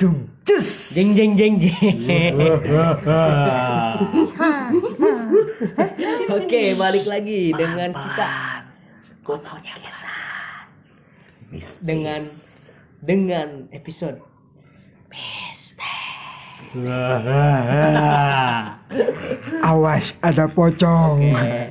[0.00, 0.28] dung.
[0.44, 0.92] Cus.
[0.94, 2.34] Jeng jeng jeng jeng.
[6.28, 8.32] Oke, balik lagi dengan kita.
[9.24, 10.24] Pokoknya kesan
[11.84, 12.20] dengan
[13.04, 14.18] dengan episode
[19.62, 21.30] awas ada pocong.
[21.30, 21.70] Oke.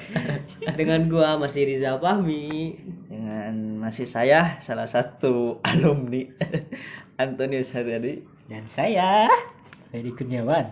[0.79, 2.79] dengan gua masih Riza Fahmi.
[3.11, 6.23] dengan masih saya salah satu alumni
[7.21, 9.29] Antonius Haryadi dan saya
[9.93, 10.65] Ferry Kurniawan.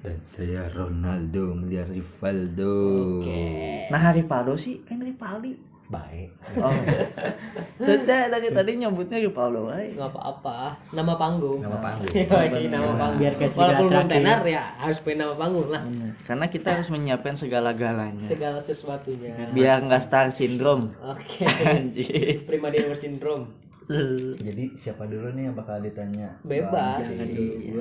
[0.00, 2.78] dan saya Ronaldo melihat Rivaldo.
[3.20, 3.90] Oke.
[3.90, 5.58] nah Rivaldo sih kan Rivaldi.
[5.90, 6.30] Baik.
[6.62, 6.70] Oh.
[7.82, 9.98] Tete dari tadi nyebutnya Rivaldo ay.
[9.98, 10.78] nggak apa-apa.
[10.94, 11.58] Nama panggung.
[11.58, 12.06] Nama panggung.
[12.30, 13.18] Yoi, nama panggung.
[13.18, 15.82] Biar kayak walaupun segala belum tenar ya harus punya nama panggung lah.
[15.82, 16.14] Bener.
[16.22, 19.50] karena kita harus menyiapkan segala-galanya segala sesuatunya.
[19.50, 20.94] Biar nggak star syndrome.
[21.02, 21.42] Oke.
[21.66, 22.46] Anjir.
[22.46, 23.50] prima deliver syndrome
[24.46, 26.38] jadi siapa dulu nih yang bakal ditanya?
[26.46, 27.02] Bebas.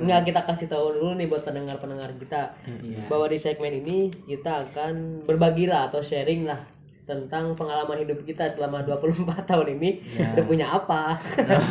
[0.01, 2.57] Nggak kita kasih tahu dulu nih buat pendengar pendengar kita
[3.05, 6.61] bahwa di segmen ini kita akan berbagi lah atau sharing lah
[7.09, 9.89] tentang pengalaman hidup kita selama 24 tahun ini.
[10.13, 11.01] Udah punya apa?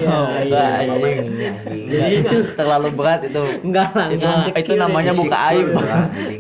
[0.09, 0.89] Oh, enggak, iya.
[0.89, 1.19] anjing.
[1.87, 3.45] Jadi itu terlalu berat itu.
[3.63, 5.69] enggak lah Itu enggak itu namanya buka aib.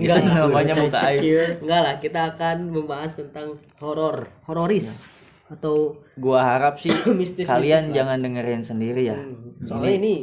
[0.02, 1.22] Enggak namanya buka aib.
[1.62, 4.26] enggak lah kita akan membahas tentang horor.
[4.50, 5.17] Hororis
[5.48, 9.18] atau Gua harap sih mistis kalian jangan dengerin sendiri ya.
[9.64, 10.14] soalnya ini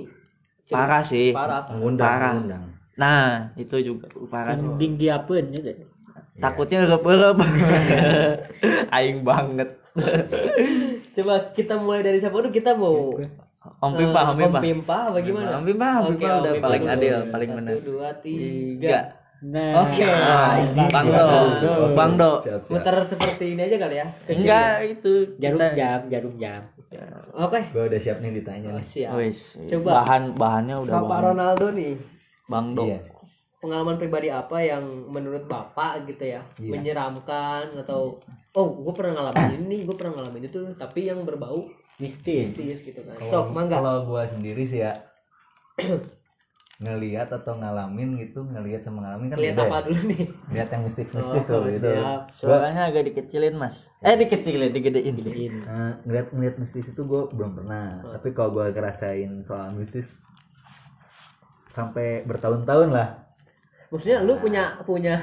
[0.66, 1.30] Parah sih.
[1.30, 2.32] parah mengundang Parah.
[2.34, 2.64] mengundang
[2.96, 4.64] Nah, itu juga parah sih.
[4.64, 5.76] Mending diapain juga.
[6.36, 7.36] Takutnya rep-rep.
[8.96, 9.70] Aing banget.
[11.16, 13.16] coba kita mulai dari siapa dulu kita mau
[13.82, 14.60] Om Pimpa, Eh, Om Pimpa.
[14.60, 15.58] Om Pimpa bagaimana?
[15.58, 16.94] Om Pimpa, Om Pimpa Om udah Pimpa paling dulu.
[16.94, 17.76] adil, paling Satu, benar.
[17.82, 18.98] dua, tiga.
[19.46, 20.02] Nah, Oke.
[20.02, 20.58] Ah,
[20.90, 21.28] Bang Do.
[21.94, 22.32] Bang Do.
[22.40, 24.08] siap siap Muter seperti ini aja kali ya?
[24.26, 25.14] Enggak itu.
[25.38, 26.62] jarum kita- jam, jarum jam.
[27.36, 27.60] Oke.
[27.70, 29.14] gue udah siap nih ditanya Oh, siap.
[29.16, 30.02] Wis, Coba.
[30.02, 31.26] bahan bahannya udah Bapak banget.
[31.28, 31.94] Ronaldo nih,
[32.48, 32.84] Bang Do.
[32.86, 33.00] iya
[33.58, 36.70] pengalaman pribadi apa yang menurut Bapak gitu ya, Iya.
[36.72, 41.66] menyeramkan atau oh, gue pernah ngalamin ini, gue pernah ngalamin itu, tapi yang berbau
[41.98, 42.54] Mistis.
[42.54, 43.18] mistis gitu kan.
[43.18, 43.82] Kalau- Sok, mangga.
[43.82, 44.94] kalau gue sendiri sih ya
[46.76, 49.82] ngelihat atau ngalamin gitu ngelihat sama ngalamin kan Lihat apa ya.
[49.88, 50.24] dulu nih?
[50.52, 52.22] lihat yang mistis-mistis Oh, tuh gitu siap.
[52.28, 53.88] Suaranya agak dikecilin, Mas.
[54.04, 55.16] Eh, dikecilin, digedein.
[55.64, 60.20] Nah, ngeliat ngeliat mistis itu gue belum pernah tapi kalau gue ngerasain soal mistis
[61.72, 63.10] sampai bertahun-tahun lah
[63.86, 65.16] Maksudnya lu punya punya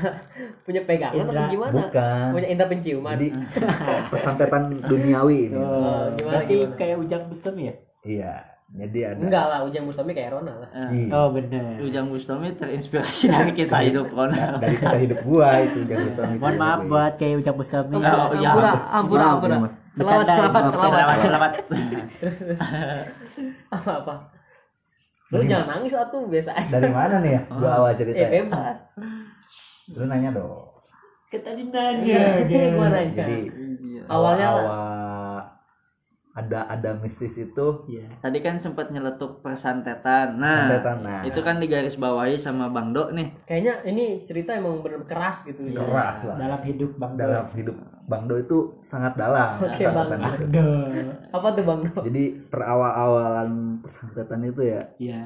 [0.65, 1.51] punya pegangan atau Indra.
[1.51, 1.83] gimana?
[1.91, 3.13] bukan Punya indra penciuman.
[3.19, 3.29] jadi
[4.13, 6.77] pesantetan duniawi ini Oh, gimana, berarti gimana?
[6.79, 7.75] kayak ujang Bustami ya?
[8.07, 8.33] iya
[8.73, 10.71] jadi ada Enggak lah, Ujang Bustami kayak Rona lah.
[10.89, 11.13] Iya.
[11.13, 11.77] Oh, bener.
[11.79, 14.59] Ujang Bustami terinspirasi dari kisah hidup Ronald.
[14.59, 17.93] dari kisah hidup gua itu jangan Bustami Mohon maaf buat kayak ujang Bustami.
[17.95, 18.01] Oh,
[18.33, 18.49] iya.
[18.49, 19.57] Ampura, ampura, ampura.
[19.93, 20.73] Selamat, selamat, selamat.
[20.73, 21.53] Selamat, selamat.
[23.69, 24.15] Apa apa?
[25.29, 26.69] Lu jangan nangis atuh biasa aja.
[26.71, 28.31] dari mana nih ya gua awal cerita Eh ya?
[28.39, 28.79] bebas.
[29.91, 30.69] lu nanya dong
[31.27, 31.69] Kita Iya,
[32.45, 32.61] nanya.
[32.71, 33.13] gua nanya.
[33.15, 33.39] jadi
[34.05, 34.61] Awalnya lah.
[34.61, 35.02] awal
[36.33, 38.09] ada ada mistis itu Iya.
[38.19, 40.41] Tadi kan sempat nyeletuk persantetan.
[40.41, 41.21] Nah, Santetan, nah.
[41.23, 43.37] itu kan digaris bawahi sama Bang Do nih.
[43.45, 45.77] Kayaknya ini cerita emang bener keras gitu ya.
[45.77, 50.09] keras lah Dalam hidup Bang dalam hidup Bang Do itu sangat dalam Oke, Bang.
[50.09, 50.45] itu.
[50.49, 50.67] Do.
[51.31, 52.01] Apa tuh Bang Do?
[52.03, 55.23] jadi perawal-awalan persantetan itu ya Iya.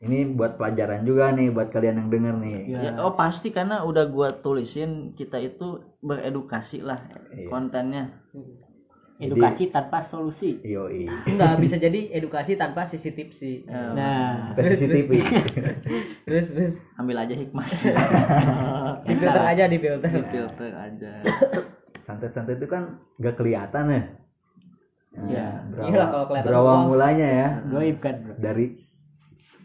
[0.00, 2.78] ini buat pelajaran juga nih buat kalian yang denger nih Iya.
[2.80, 7.46] Ya, oh pasti karena udah gua tulisin kita itu beredukasi lah Iya.
[7.46, 8.04] kontennya.
[9.18, 10.62] Edukasi tanpa solusi.
[10.62, 13.66] yoi Enggak bisa jadi edukasi tanpa sisi tipsi.
[13.66, 15.10] Nah, Tes CCTV
[16.26, 17.66] Terus terus Ambil aja hikmah.
[19.08, 20.10] di filter aja di filter.
[20.24, 21.10] Filter aja.
[21.98, 24.02] santet-santet itu kan gak kelihatan ya
[25.08, 25.48] Nah, Iya.
[25.66, 28.34] berawal, Iyalah kalau kelihatan berawal mulanya ya goib kan, Bro.
[28.38, 28.66] dari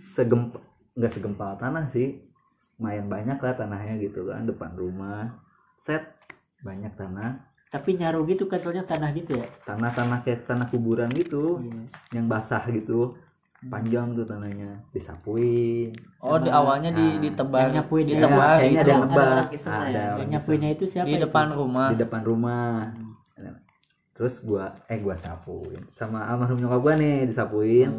[0.01, 0.57] segempa
[0.93, 2.25] nggak segempal tanah sih
[2.75, 5.39] lumayan banyak lah tanahnya gitu kan depan rumah
[5.75, 6.01] set
[6.59, 9.47] banyak tanah Tapi nyaru gitu kan soalnya tanah gitu ya.
[9.66, 11.81] tanah-tanah kayak tanah kuburan gitu Iya.
[12.13, 13.17] yang basah gitu
[13.66, 15.89] panjang tuh tanahnya disapuin
[16.21, 17.62] Oh, di awalnya di Nah, ditebang.
[17.63, 18.12] yang nyapuin ya.
[18.13, 18.38] ditebang.
[18.38, 20.12] Ya, kayaknya ada yang Ada nebak ada ya.
[20.21, 21.07] Yang nyapuinnya itu siapa?
[21.07, 21.24] di itu?
[21.25, 21.88] depan rumah.
[21.89, 22.69] di depan rumah
[24.13, 27.89] terus gua eh gua sapuin sama almarhum nyokap gua nih disapuin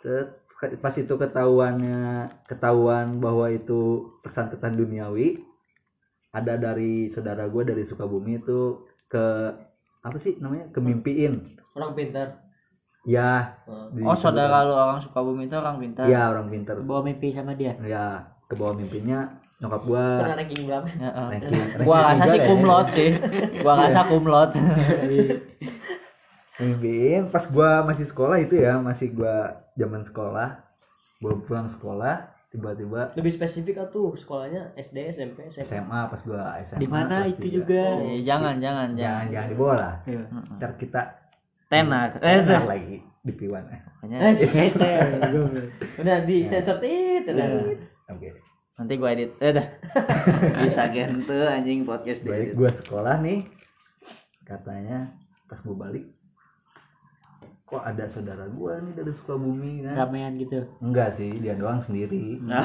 [0.00, 0.40] Set,
[0.80, 3.80] pas itu ketahuannya ketahuan bahwa itu
[4.18, 5.44] persantetan duniawi
[6.32, 9.24] ada dari saudara gua dari Sukabumi itu ke
[10.00, 12.40] apa sih namanya kemimpiin Orang pintar.
[13.02, 13.88] ya Oh.
[13.88, 16.04] di- Oh, saudara lu orang Sukabumi itu orang pintar.
[16.06, 17.76] ya orang pinter Bawa mimpi sama dia.
[17.78, 20.86] ya ke bawah mimpinya nyokap gua Pernah ranking berapa?
[20.90, 23.10] Ya, ranking, ranking Gua rasa sih kumlot sih.
[23.62, 24.50] Gua rasa kumlot.
[26.54, 29.36] mimpiin pas gua masih sekolah itu ya masih gua
[29.74, 30.60] zaman sekolah
[31.18, 34.76] gua pulang sekolah tiba-tiba lebih spesifik atuh sekolahnya?
[34.76, 37.56] SD SMP SMA SMA pas gua SMA Di mana itu tiga.
[37.58, 37.82] juga?
[38.04, 39.24] Eh, jangan jangan jangan jangan.
[39.32, 39.94] jangan dibawa lah.
[40.04, 40.22] Iya.
[40.56, 41.00] ntar kita
[41.66, 42.08] tenar.
[42.20, 43.64] eh enak lagi di piwan.
[43.66, 43.80] Eh.
[44.02, 45.00] Eh, Better.
[45.96, 47.46] udah di sensor tit udah
[48.10, 48.28] oke.
[48.74, 49.30] Nanti gua edit.
[49.38, 49.66] Eh dah
[50.60, 53.48] bisa gente anjing podcast balik gua sekolah nih
[54.42, 55.14] katanya
[55.46, 56.04] pas gua balik
[57.72, 59.96] kok ada saudara gua nih dari Sukabumi kan?
[59.96, 60.60] Ramean gitu.
[60.84, 62.36] enggak sih dia doang sendiri.
[62.44, 62.60] Nah.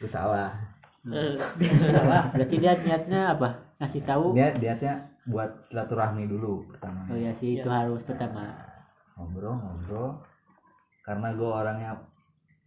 [0.00, 0.56] Itu salah.
[1.04, 2.32] Salah.
[2.32, 3.76] Berarti dia niatnya apa?
[3.76, 4.32] Ngasih tahu.
[4.32, 7.04] dia niatnya buat silaturahmi dulu pertama.
[7.12, 8.56] Oh ya sih itu harus pertama.
[9.20, 10.24] ngobrol ngobrol.
[11.04, 11.92] Karena gue orangnya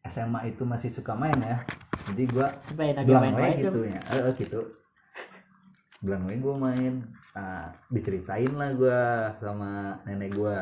[0.05, 1.57] SMA itu masih suka main ya.
[2.13, 2.47] Jadi gue
[2.77, 4.61] bilang main main main gitu ya eh, eh, gitu.
[6.05, 6.93] Bilang main gue main.
[7.31, 8.99] Nah, diceritain lah gue
[9.39, 10.57] sama nenek gue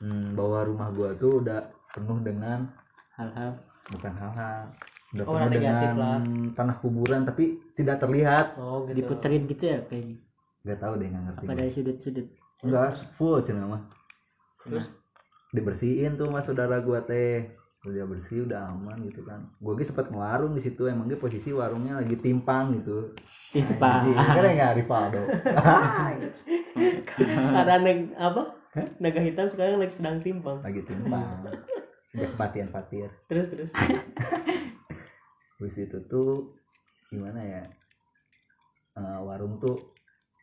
[0.00, 1.60] hmm, bahwa rumah gue tuh udah
[1.92, 2.68] penuh dengan
[3.16, 3.56] hal-hal.
[3.86, 4.66] bukan hal-hal
[5.14, 6.18] udah Oh, penuh dengan lah.
[6.52, 8.58] tanah kuburan tapi tidak terlihat.
[8.58, 9.06] Oh gitu.
[9.06, 10.16] Diputerin gitu ya kayaknya.
[10.66, 11.60] nggak tahu deh nggak ngerti Apa gua.
[11.62, 12.26] dari sudut-sudut.
[12.66, 13.82] enggak full cina mah
[14.58, 14.90] terus
[15.54, 17.46] dibersihin tuh mas saudara gua teh.
[17.86, 19.46] Udah bersih udah aman gitu kan.
[19.62, 23.14] Gua ge sempet ngewarung di situ emang ge posisi warungnya lagi timpang gitu.
[23.54, 24.02] Timpa.
[24.02, 25.22] Anjing, kan nggak Rivaldo.
[27.54, 28.10] Karena neg
[29.02, 30.58] naga hitam sekarang lagi sedang timpang.
[30.60, 31.48] Lagi timpang.
[32.08, 33.10] Sejak kematian Fatir.
[33.26, 33.70] Terus terus.
[35.56, 36.52] Terus itu tuh
[37.08, 37.62] gimana ya
[38.96, 39.76] Eh, warung tuh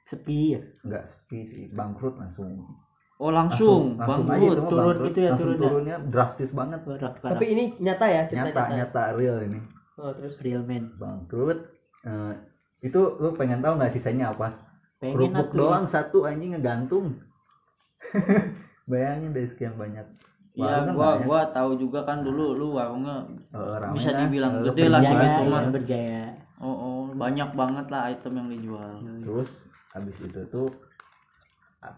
[0.04, 0.62] Sepi ya.
[0.86, 2.60] nggak sepi sih bangkrut langsung.
[3.18, 3.96] Oh langsung?
[3.98, 5.08] Langsung aja bangkrut itu mah turun bangkrut.
[5.10, 5.64] gitu ya, langsung turun ya.
[5.64, 6.80] turunnya drastis banget.
[6.86, 7.42] Berat tapi parah.
[7.50, 9.04] ini nyata ya cerita nyata nyata.
[9.18, 9.60] real ini.
[9.98, 10.34] Oh terus?
[10.44, 10.84] Real man.
[11.00, 11.60] bangkrut
[12.04, 12.34] Eh,
[12.84, 14.60] itu lu pengen tahu nggak sisanya apa?
[15.00, 17.16] Pengen kerupuk doang satu anjing ngegantung
[18.92, 20.06] bayangin dari sekian banyak
[20.54, 21.26] Iya, kan gua banyak.
[21.26, 23.26] gua tahu juga kan dulu lu warungnya
[23.58, 24.30] rame bisa kan?
[24.30, 25.62] dibilang gede lah segitu mah.
[25.66, 26.26] ya, berjaya.
[26.62, 28.92] oh, oh banyak banget lah item yang dijual
[29.26, 30.70] terus habis itu tuh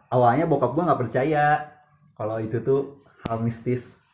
[0.07, 1.68] awalnya bokap gua nggak percaya
[2.16, 4.08] kalau itu tuh hal mistis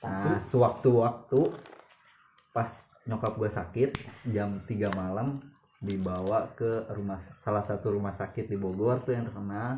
[0.00, 1.52] nah sewaktu-waktu
[2.56, 2.70] pas
[3.04, 4.00] nyokap gua sakit
[4.32, 5.44] jam 3 malam
[5.76, 9.76] dibawa ke rumah salah satu rumah sakit di Bogor tuh yang terkenal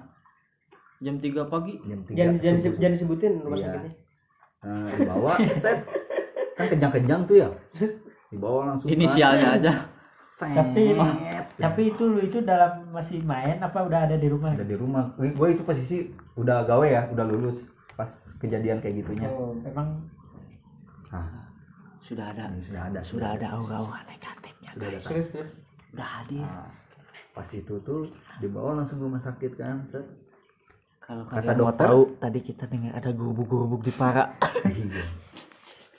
[0.99, 1.75] jam 3 pagi.
[1.83, 2.79] Jam 3 jangan jangan, subuh.
[2.79, 3.67] jangan disebutin rumah Iya.
[3.67, 3.93] sakitnya.
[4.59, 5.79] Nah, dibawa set.
[6.55, 7.49] Kan kejang-kejang tuh ya.
[8.29, 8.97] Dibawa langsung kan.
[8.99, 9.73] inisialnya aja.
[10.29, 11.07] Set, Tapi- gitu.
[11.57, 14.53] Tapi itu lu itu dalam masih main apa udah ada di rumah?
[14.53, 15.05] udah di rumah.
[15.17, 19.27] Gue itu posisi udah gawe ya udah lulus pas kejadian kayak gitunya.
[19.27, 20.05] Oh, emang
[21.09, 21.49] nah
[22.05, 22.53] sudah ada.
[22.53, 23.01] Ini sudah ada.
[23.01, 24.99] Sudah ada aura-aura negatifnya sudah ada.
[25.01, 25.51] terus terus.
[25.95, 26.45] Udah hadir.
[26.45, 26.69] Nah,
[27.33, 30.05] pas itu tuh dibawa langsung ke rumah sakit kan set
[31.09, 34.29] kalau Kata dokter- tahu tadi kita dengar ada gurubuk-gurubuk di para.
[34.69, 35.05] Iya.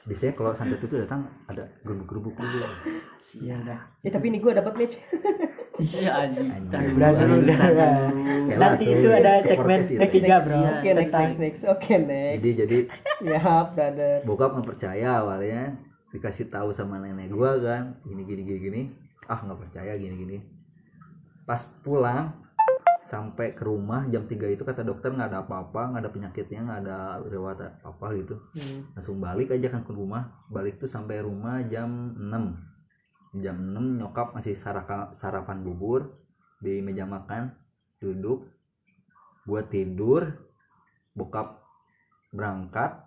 [0.07, 2.65] biasanya kalau santet itu datang ada gerubuk-gerubuk dulu.
[3.41, 3.79] Ya udah.
[4.01, 4.95] ya tapi ini gue dapat match
[5.85, 6.49] iya anjing.
[6.49, 6.97] Anjing.
[6.97, 7.37] Berani lu
[8.57, 10.57] Nanti itu ada segmen ketiga, Bro.
[10.57, 11.61] Iya, oke next next.
[11.65, 12.35] Oke next.
[12.41, 12.77] Jadi jadi
[13.37, 13.39] ya
[13.69, 14.25] brother.
[14.25, 15.77] bokap nggak percaya awalnya.
[16.09, 18.01] Dikasih tahu sama nenek gua kan.
[18.01, 18.81] Gini gini gini gini.
[19.29, 20.37] Ah nggak percaya gini gini.
[21.45, 22.33] Pas pulang
[22.99, 26.79] sampai ke rumah jam 3 itu kata dokter nggak ada apa-apa nggak ada penyakitnya nggak
[26.83, 28.91] ada riwayat apa gitu Hmm.
[28.95, 34.35] langsung balik aja kan ke rumah balik tuh sampai rumah jam 6 jam 6 nyokap
[34.35, 36.11] masih saraka- sarapan bubur
[36.59, 37.55] di meja makan
[38.03, 38.51] duduk
[39.47, 40.35] buat tidur
[41.15, 41.63] bokap
[42.35, 42.99] berangkat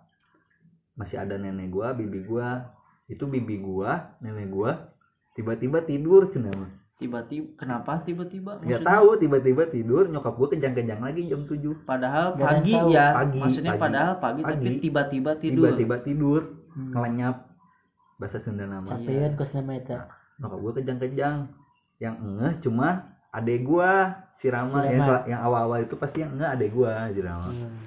[0.97, 2.73] masih ada nenek gua bibi gua
[3.05, 4.89] itu bibi gua nenek gua
[5.33, 6.82] tiba-tiba tidur cina mah.
[6.95, 8.55] Tiba-tiba kenapa tiba-tiba?
[8.57, 12.87] Nggak Maksudnya, tahu tiba-tiba tidur nyokap gua kejang-kejang lagi jam 7 padahal yang pagi tahu.
[12.89, 13.05] ya.
[13.11, 13.83] Pagi, maksudnya pagi.
[13.83, 14.79] padahal pagi, tapi Pagi.
[14.79, 15.63] tiba-tiba tidur.
[15.67, 16.41] Tiba-tiba tidur
[16.73, 16.89] Hmm.
[16.89, 17.35] ngelenyap.
[18.15, 18.87] Bahasa Sunda nama.
[18.87, 20.09] Sampean kos nama eta.
[20.35, 21.37] nyokap gue kejang-kejang
[21.97, 22.87] yang ngeh cuma
[23.29, 23.91] adek gua
[24.33, 27.49] si Rama, Si yang, yang awal-awal itu pasti yang ngeh adek gua si Rama.
[27.49, 27.77] Hmm.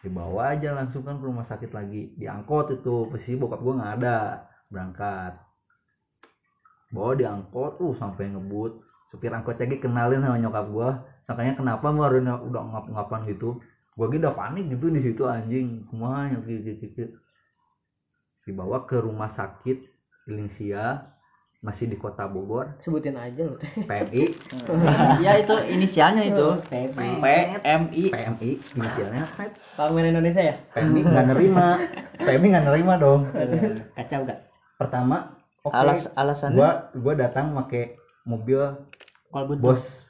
[0.00, 2.12] dibawa aja langsung kan ke rumah sakit lagi.
[2.14, 4.18] Diangkot itu posisi bokap gua nggak ada.
[4.68, 5.32] Berangkat
[6.94, 8.78] bawa diangkot uh sampai ngebut.
[9.10, 10.88] Supir angkotnya lagi kenalin sama nyokap gua.
[11.26, 13.58] Sangkanya kenapa mau udah udah ngap-ngapan gitu.
[13.98, 16.38] Gua gitu udah panik gitu di situ anjing kumaha ya,
[18.44, 19.88] dibawa ke rumah sakit
[20.28, 21.14] Ilingsia
[21.64, 22.76] masih di kota Bogor.
[22.84, 24.24] Sebutin aja loh PMI
[25.24, 26.48] ya itu inisialnya itu.
[26.68, 29.24] PMI PMI inisialnya.
[29.32, 30.54] Set Parlemen Indonesia ya?
[30.76, 31.68] PMI nggak nerima.
[32.20, 33.24] PMI nggak nerima dong.
[33.96, 34.54] Kacau gak?
[34.74, 35.74] pertama oke.
[35.74, 36.56] Alas alasannya?
[36.56, 37.96] Gua gua datang pakai
[38.28, 38.60] mobil
[39.58, 40.04] bos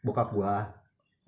[0.00, 0.72] bokap gua.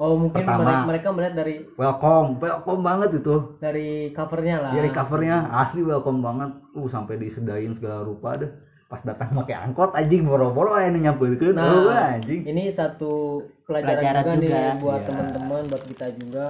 [0.00, 0.64] Oh mungkin Pertama.
[0.64, 3.36] mereka, mereka melihat dari welcome welcome banget itu.
[3.60, 4.72] dari covernya lah.
[4.74, 5.36] Dari covernya.
[5.52, 6.50] Asli welcome banget.
[6.74, 8.50] Uh sampai disedain segala rupa deh.
[8.88, 11.54] Pas datang pakai angkot anjing boro-boro aja nyamperin.
[11.54, 11.86] Nah.
[11.86, 12.44] oh anjing.
[12.44, 14.80] ini satu pelajaran, Pelajaran juga, nih juga.
[14.80, 15.08] buat Iya.
[15.08, 16.44] teman-teman buat kita juga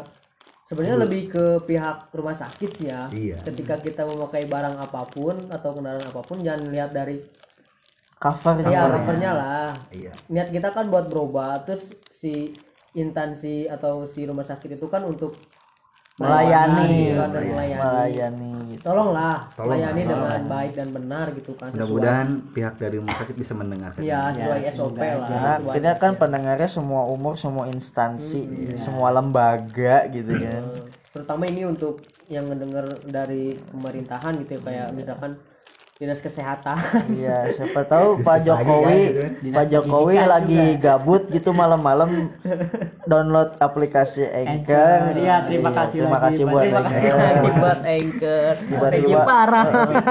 [0.69, 3.39] sebenarnya lebih ke pihak rumah sakit sih ya Iya.
[3.49, 7.19] ketika kita memakai barang apa pun atau kendaraan apa pun jangan lihat dari
[8.23, 9.03] cover ya cover.
[9.03, 12.63] covernya lah iya niat kita kan buat berobat terus si
[12.95, 15.33] instansi atau si rumah sakit itu kan untuk
[16.21, 17.79] melayani melayani, melayani.
[17.81, 18.83] melayani gitu.
[18.85, 23.53] tolonglah Tolong melayani dengan baik dan benar gitu kan mudah-mudahan pihak dari rumah sakit bisa
[23.57, 28.45] mendengarkan ya sesuai SOP lah Nah, sesuai- akhirnya kan pendengarnya semua umur, semua instansi,
[28.77, 30.63] semua lembaga gitu kan.
[31.13, 35.33] Terutama ini untuk yang ngedenger dari pemerintahan gitu ya, kayak misalkan
[36.03, 36.75] dinas kesehatan
[37.15, 39.55] Iya, siapa tahu Pak Jokowi, kan, gitu kan.
[39.55, 42.35] Pak Jokowi lagi gabut gitu malam-malam
[43.07, 45.15] download aplikasi Anchor.
[45.15, 49.67] Iya, terima kasih Terima kasih buat terima kasih lagi buat anchor Tiba-tiba- parah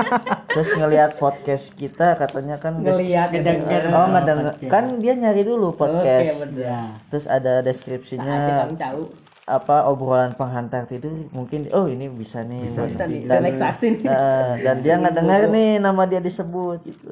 [0.55, 3.83] Terus ngelihat podcast kita katanya kan ngelihat Ngedenger.
[3.91, 4.53] Oh, ngedenger.
[4.67, 6.47] Kan dia nyari dulu oke podcast.
[6.55, 6.87] Ya.
[7.07, 9.11] Terus ada deskripsinya kami tahu
[9.51, 14.03] apa obrolan penghantar tidur mungkin oh ini bisa nih buat- bisa nih dan, relaksasi nih.
[14.03, 17.11] Nah, dan dia nggak dengar nih nama dia disebut gitu.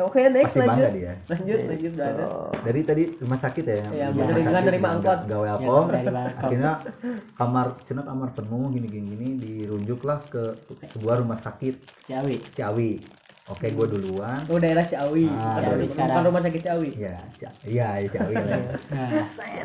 [0.00, 0.90] Oke next Pasti lanjut.
[0.92, 1.12] dia.
[1.26, 2.24] lanjut lanjut ada.
[2.60, 5.20] Dari tadi rumah sakit ya Iya, rumah sakit dengan nerima angkot.
[5.24, 5.64] gawe apa.
[5.64, 6.38] Ya, dari angkot.
[6.38, 6.72] akhirnya
[7.34, 10.42] kamar cina kamar penuh gini gini gini dirunjuklah ke
[10.86, 11.74] sebuah rumah sakit.
[12.04, 12.36] Ciawi.
[12.52, 12.90] Ciawi
[13.48, 14.40] oke gue duluan.
[14.48, 15.26] Oh daerah Ciawi.
[15.32, 15.84] Ah, Ciawi.
[15.88, 16.24] Sekarang.
[16.28, 16.90] rumah sakit Ciawi?
[17.00, 17.16] Ya
[17.64, 18.34] iya ya Ciawi.
[18.36, 18.60] Lah.
[18.92, 19.08] Nah,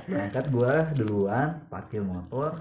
[0.07, 0.73] berangkat gue
[1.03, 2.55] duluan parkir motor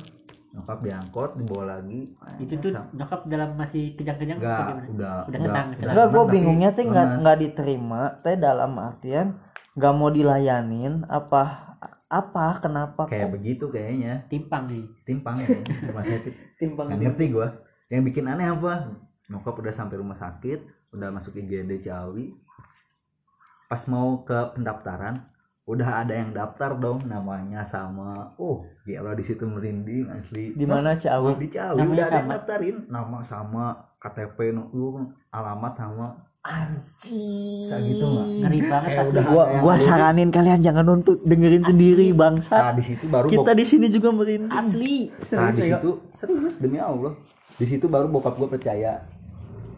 [0.53, 2.13] nyokap diangkot dibawa lagi.
[2.37, 4.87] Itu tuh nyokap dalam masih kejang-kejang enggak apa gimana?
[4.93, 5.67] udah Udah tenang.
[5.81, 9.41] Enggak, gue bingungnya teh nggak nggak diterima teh dalam artian
[9.73, 11.73] nggak mau dilayanin apa
[12.13, 13.35] apa kenapa kayak kok?
[13.41, 14.29] begitu kayaknya.
[14.29, 14.85] Timpang nih.
[15.09, 15.49] timpang ya
[15.89, 16.33] rumah sakit.
[16.61, 17.49] Timbang nggak ngerti gue
[17.89, 18.93] yang bikin aneh apa?
[19.33, 22.37] Nyokap udah sampai rumah sakit udah masuk IGD Ciawi.
[23.67, 25.25] Pas mau ke pendaftaran
[25.63, 30.53] udah ada yang daftar dong namanya sama oh gila di situ merinding asli.
[30.53, 30.99] Di mana?
[30.99, 31.39] Ciawi?
[31.39, 32.77] di Ciawi Namanya udah ada yang daftarin.
[32.91, 33.65] Nama sama
[34.03, 34.69] KTP no,
[35.33, 36.07] alamat sama.
[36.43, 37.63] Anjing.
[37.63, 38.27] Bisa gitu nggak?
[38.43, 39.15] Ngeri banget Kayak asli.
[39.15, 43.55] udah gua gua saranin kalian jangan nuntut dengerin sendiri bangsa nah di situ baru kita
[43.55, 44.51] di sini juga merinding.
[44.51, 45.15] Asli.
[45.31, 47.15] nah di situ serius demi Allah.
[47.55, 49.07] Di situ baru bokap gue percaya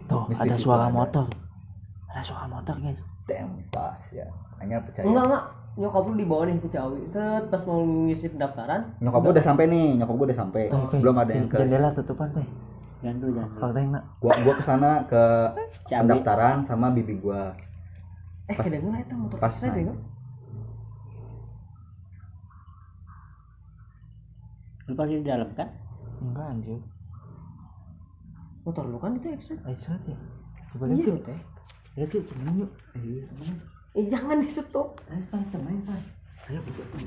[0.05, 0.93] tuh Mistis ada suara ada.
[0.93, 1.25] motor
[2.07, 4.27] ada suara motor guys tempas ya
[4.59, 5.45] hanya percaya enggak enggak
[5.75, 9.65] nyokap lu dibawa nih ke Ciawi Set, pas mau ngisi pendaftaran nyokap gue udah sampai
[9.67, 10.97] nih nyokap gue udah sampai Oke.
[10.99, 12.49] belum ada yang ke jendela tutupan teh
[13.03, 13.61] Jangan dulu, jangan dulu.
[13.61, 15.23] fakta yang nak gua gua ke sana ke
[15.85, 16.01] Ciawi.
[16.01, 17.53] pendaftaran sama bibi gua
[18.45, 19.93] eh Pas- kedengeran itu motor pas naik.
[24.85, 25.69] Lu pakai di dalam kan?
[26.17, 26.81] enggak anjir
[28.65, 30.17] motor lu kan itu exit ayo sana teh
[30.75, 31.15] coba iya.
[31.23, 31.39] teh.
[31.95, 32.27] Lihat yuk.
[32.27, 32.71] Temen yuk.
[33.95, 36.03] Eh jangan di stop ayo pak temen pak.
[36.51, 37.07] Ayo buka tuh.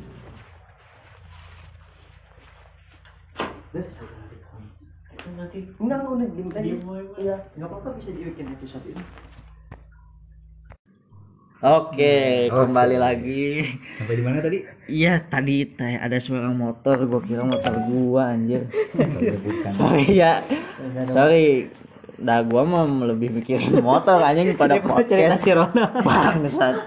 [5.35, 6.71] nanti enggak enggak udah diem aja
[7.19, 7.35] iya.
[7.59, 9.03] Nggak apa-apa bisa dibikin episode ini
[11.57, 13.65] Oke, kembali lagi.
[13.97, 18.69] sampai di mana tadi Iya, tadi teh ada suara motor, gua kira motor gua anjir.
[19.65, 20.45] Sorry ya.
[21.09, 21.73] Sorry.
[22.21, 25.41] Dah gua mah lebih mikirin motor anjing pada cerita podcast.
[25.41, 25.85] si Rona.
[26.05, 26.77] Bangsat.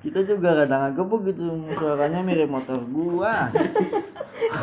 [0.00, 1.44] Kita juga kadang agak gitu
[1.76, 3.52] suaranya mirip motor gua.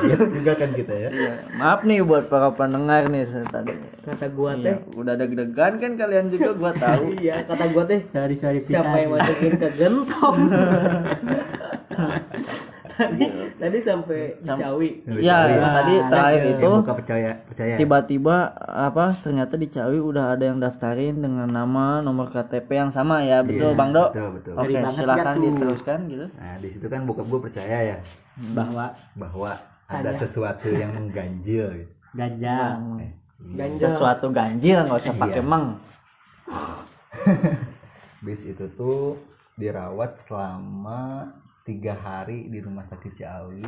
[0.01, 3.77] Lihat juga kan kita ya Iya, maaf nih buat para pendengar nih saya tadi.
[4.01, 7.13] kata gua Iya, teh udah deg-degan kan kalian juga gua tahu.
[7.21, 10.37] iya kata gua teh sorry siapa yang masukin ke gentong
[12.97, 13.23] tadi
[13.55, 17.73] tadi sampai di Ciawi Ya, tadi terakhir Yang itu buka percaya percaya.
[17.75, 23.21] tiba-tiba apa ternyata di Ciawi udah ada yang daftarin dengan nama nomor KTP yang sama
[23.21, 23.39] ya.
[23.39, 24.53] Betul Iya, Bang Do betul betul.
[24.55, 25.45] Oke banget silakan ya tuh.
[25.47, 26.25] diteruskan gitu.
[26.33, 27.97] Nah di situ kan bokap gue percaya ya.
[28.51, 29.51] Bahwa bahwa
[29.87, 31.67] ada sesuatu yang mengganjil.
[31.75, 31.91] Gitu.
[32.11, 33.11] ganja Eh,
[33.53, 35.45] ganjel sesuatu ganjil nggak usah pakai Iya.
[35.45, 35.65] meng
[38.19, 39.19] bis itu tuh
[39.53, 41.29] dirawat selama
[41.67, 43.67] tiga hari di rumah sakit Ciawi.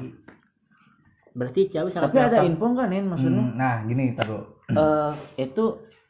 [1.35, 2.47] Berarti Ciawi sangat tapi ada gampang.
[2.47, 3.43] info kan Nin maksudnya?
[3.43, 4.47] Hmm, nah gini taruh.
[4.71, 5.11] Eh
[5.43, 5.63] itu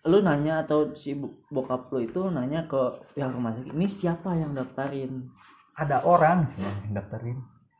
[0.05, 1.17] lu nanya atau si
[1.50, 2.81] bokap lu itu nanya ke
[3.17, 5.27] pihak rumah sakit ini siapa yang daftarin?
[5.74, 7.38] Ada orang cuma yang daftarin.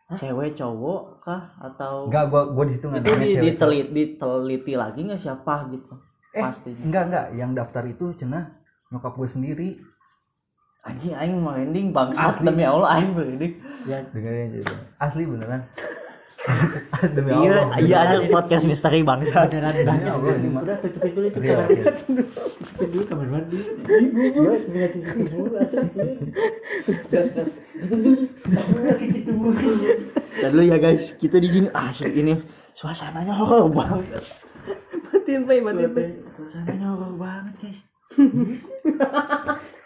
[0.09, 1.53] Cewek cowok kah?
[1.61, 5.21] Atau enggak gua gua di situ nggak itu nanya di, cewek diteliti, diteliti lagi nggak
[5.21, 5.93] siapa gitu?
[6.33, 6.73] Eh pasti.
[6.73, 9.69] enggak enggak yang daftar itu cenah nyokap gue sendiri
[10.81, 12.45] anjing aing merinding bangsat Asli.
[12.48, 13.53] demi Allah aing merinding.
[13.83, 15.62] Dengerin cerita asli beneran.
[17.19, 17.77] Demi Iya, Allah.
[17.77, 19.45] iya ada podcast misteri bangsa.
[19.45, 19.75] beneran
[20.50, 21.93] mah udah dulu itu Real, kamar real.
[22.00, 23.59] tutupin dulu kamar mandi.
[23.59, 26.15] Ibu gue tinggal tutupin dulu asal sih
[27.12, 27.53] terus terus
[30.39, 31.67] Dan dulu ya guys, kita di sini.
[31.69, 32.33] Asli ini.
[32.71, 34.24] Suasananya horor banget.
[35.12, 37.79] matiin pe matiin pe Suasananya horor banget guys.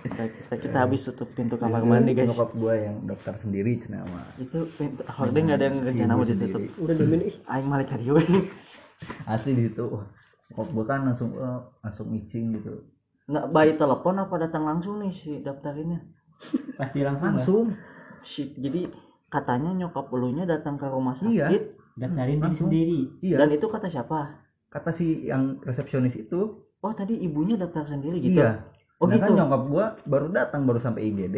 [0.00, 2.24] kita, kita, kita habis tutup pintu kamar mandi guys.
[2.26, 6.24] nyokap gua yang daftar sendiri cenah mah Itu pintu horden nggak ada yang rencana mau
[6.24, 6.62] ditutup.
[6.78, 8.24] udah diemin ih Aing malah tadi we.
[9.26, 9.84] asli di situ
[10.50, 12.74] nyokap gua kan langsung eh, langsung micing gitu
[13.26, 16.00] Nggak bayi telepon apa datang langsung nih si daftarinnya?
[16.74, 17.36] pasti langsung lah.
[17.36, 17.66] langsung
[18.20, 18.84] Si, jadi
[19.26, 21.48] katanya nyokap elunya datang ke rumah sakit Iya.
[21.94, 22.68] daftarin diri Langsung.
[22.68, 24.48] sendiri iya dan itu kata siapa?
[24.70, 28.40] Kata si yang resepsionis itu Oh tadi ibunya daftar sendiri gitu.
[28.40, 28.64] iya
[28.96, 29.38] Oh sedangkan gitu.
[29.38, 31.36] nyokap gua baru datang baru sampai IGD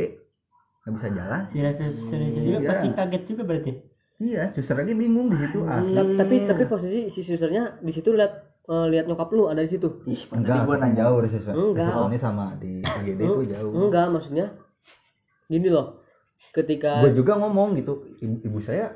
[0.83, 2.69] nggak bisa jalan si resepsionis juga Iya.
[2.69, 3.73] pasti kaget juga berarti
[4.19, 8.11] iya suster lagi bingung di situ asli Ta- tapi tapi posisi si susternya di situ
[8.11, 10.97] lihat eh, lihat nyokap lu ada di situ Ih, enggak gua gua nanya.
[11.07, 11.79] jauh resepsionis Enggak.
[11.83, 14.47] resepsionis sama di IGD itu jauh enggak maksudnya
[15.47, 16.03] gini loh
[16.51, 18.95] ketika gue juga ngomong gitu ibu, ibu saya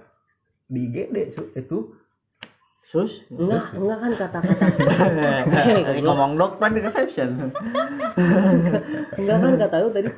[0.66, 1.16] di IGD
[1.54, 1.78] itu
[2.86, 4.66] Sus, enggak enggak kan kata-kata.
[5.90, 7.50] Tadi ngomong dokter di reception.
[9.18, 10.10] enggak kan kata lu tadi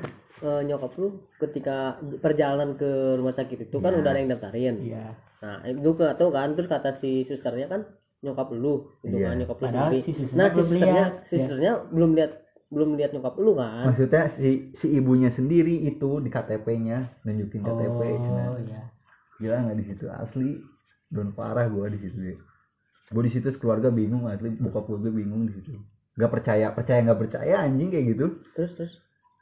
[0.45, 4.77] eh, nyokap lu ketika perjalanan ke rumah sakit itu kan udah ada yang daftarin.
[4.85, 5.17] Iya.
[5.41, 7.89] Nah itu ke tahu kan terus kata si susternya kan
[8.21, 9.33] nyokap lu gitu Iya.
[9.33, 9.99] kan nyokap lu sendiri.
[10.05, 12.33] si nah si susternya si susternya belum lihat
[12.69, 13.89] belum lihat nyokap lu kan.
[13.89, 18.93] Maksudnya si si ibunya sendiri itu di KTP-nya nunjukin KTP oh iya.
[19.41, 20.05] Gila nggak di situ?
[20.13, 20.61] Asli
[21.09, 22.37] don parah gua di situ ya
[23.13, 25.77] gua di situ sekeluarga bingung asli gua gue bingung di situ.
[26.19, 28.27] Nggak percaya percaya nggak percaya anjing kayak gitu.
[28.57, 28.95] Terus terus.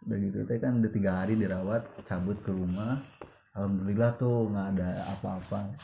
[0.06, 3.02] Udah gitu teh kan udah tiga hari dirawat cabut ke rumah.
[3.56, 5.74] Alhamdulillah tuh nggak ada apa-apa.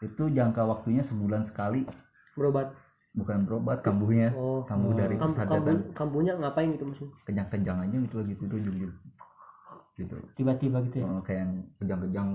[0.00, 1.86] Itu jangka waktunya sebulan sekali.
[2.34, 2.74] Berobat.
[3.14, 4.34] Bukan berobat kambuhnya.
[4.34, 4.66] Oh.
[4.66, 7.14] Kambuh dari kambu, kambu, kesadaran kambunya ngapain gitu maksudnya?
[7.28, 8.90] Kejang-kejang aja gitu lagi tidur jujur
[9.94, 10.16] gitu.
[10.34, 11.06] Tiba-tiba gitu ya?
[11.06, 12.28] Oh, kayak yang kejang-kejang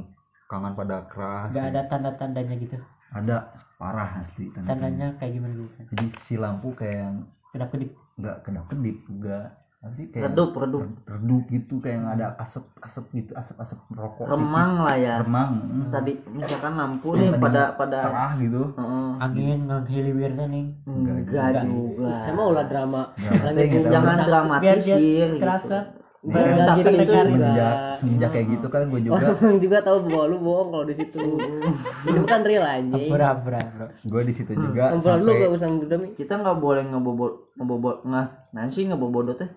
[0.49, 2.73] kangen pada keras nggak ada tanda-tandanya gitu
[3.09, 3.35] ada
[3.79, 7.15] parah asli tanda tandanya kayak gimana gitu jadi si lampu kayak yang
[7.49, 9.45] kedap kedip nggak kedap kedip enggak
[9.79, 10.83] apa sih kayak Redup, redup.
[11.07, 15.15] redup gitu kayak yang ada asap asap gitu asap asap rokok Remang lah ya.
[15.23, 15.87] remang mm.
[15.87, 19.09] Tadi misalkan lampu Yang nih pada pada cerah gitu Heeh.
[19.23, 22.11] angin menghiliwirnya nih enggak juga.
[22.11, 25.39] saya mau ulah drama Jangan dramatisir biar gitu.
[25.39, 25.77] terasa
[26.19, 27.15] Iya, Enggak Tapi gitu juga.
[27.17, 30.95] semenjak semenjak kayak gitu kan gue juga Orang juga tahu bahwa lu bohong kalau di
[30.95, 31.19] situ.
[32.05, 33.07] Ini bukan real anjing.
[33.07, 36.07] pura-pura bro gue di situ juga Ngobrol lu sampai gak usah demi.
[36.13, 39.47] Kita nggak boleh ngebobol ngebobol nggak nanti ngebobodo teh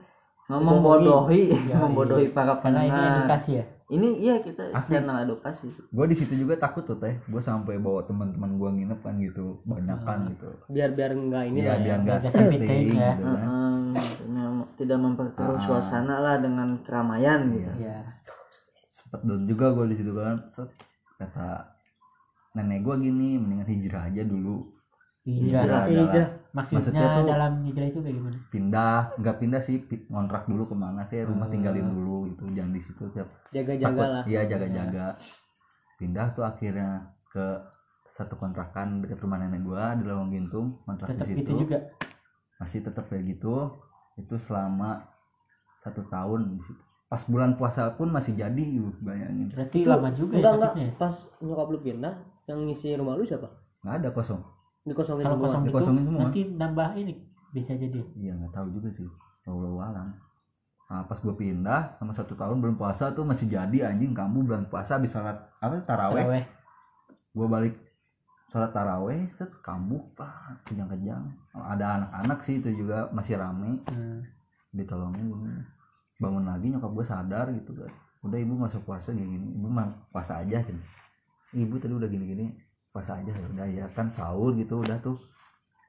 [0.44, 3.18] membodohi membodohi para karena ini pendengar.
[3.18, 4.96] edukasi ya Ini iya kita Asli.
[4.96, 5.68] channel edukasi.
[5.68, 9.60] gue di situ juga takut tuh teh gue sampai bawa teman-teman gue nginep kan gitu
[9.62, 11.82] banyak kan gitu Biar biar enggak ini Iya lah ya.
[11.82, 13.10] biar nggak Biar seperti seperti ya.
[13.10, 13.50] gitu kan Heeh, maksudnya
[14.74, 15.62] tidak memperkeruh Ah.
[15.62, 17.70] suasana lah dengan keramaian gitu.
[17.74, 17.74] Iya.
[17.78, 17.98] ya
[18.88, 20.68] sempet down juga gue di situ kan set
[21.16, 21.64] kata
[22.52, 24.68] nenek gue gini mendingan hijrah aja dulu
[25.22, 26.28] hijrah adalah Hijrah.
[26.50, 30.74] maksudnya Maksudnya tuh- dalam hijrah itu kayak gimana pindah nggak pindah sih ngontrak dulu ke
[30.74, 31.54] mana kayak rumah Hmm.
[31.54, 34.24] tinggalin dulu gitu jangan di situ tiap Jaga-jaga takut lah.
[34.26, 35.06] iya jaga-jaga
[35.94, 36.90] pindah tuh akhirnya
[37.26, 37.46] ke
[38.04, 41.78] satu kontrakan dekat rumah nenek gua di Lawang Gintung kontrak tetap di gitu situ juga
[42.58, 43.72] masih tetap kayak gitu
[44.16, 45.02] itu selama
[45.80, 50.08] satu tahun di situ pas bulan puasa pun masih jadi gitu bayangin berarti Itu lama
[50.16, 50.72] juga ya enggak enggak.
[50.80, 50.88] ya?
[50.96, 52.14] Pas nyokap lu pindah,
[52.48, 53.48] yang ngisi rumah lu siapa?
[53.84, 54.40] nggak ada kosong
[54.82, 55.46] Dikosongin kalau semua.
[55.46, 56.22] kosong itu Dikosongin semua.
[56.26, 57.12] nanti nambah ini
[57.52, 59.04] bisa jadi iya nggak tahu juga sih
[59.44, 60.08] Allah alam
[60.88, 64.64] nah, pas gue pindah sama satu tahun belum puasa tuh masih jadi anjing kamu bulan
[64.72, 66.46] puasa habis sholat apa taraweh
[67.32, 67.74] gue balik
[68.52, 71.24] sholat taraweh set kamu pak kejang-kejang
[71.56, 74.20] ada anak-anak sih itu juga masih rame Hmm.
[74.76, 75.56] ditolongin gini.
[76.20, 77.88] bangun lagi nyokap gue sadar gitu kan
[78.22, 79.48] udah ibu masuk puasa gini, gini.
[79.56, 80.76] ibu mah puasa aja cen.
[81.56, 82.52] ibu tadi udah gini-gini
[82.92, 85.16] puasa aja ya udah ya kan sahur gitu udah tuh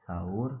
[0.08, 0.56] sahur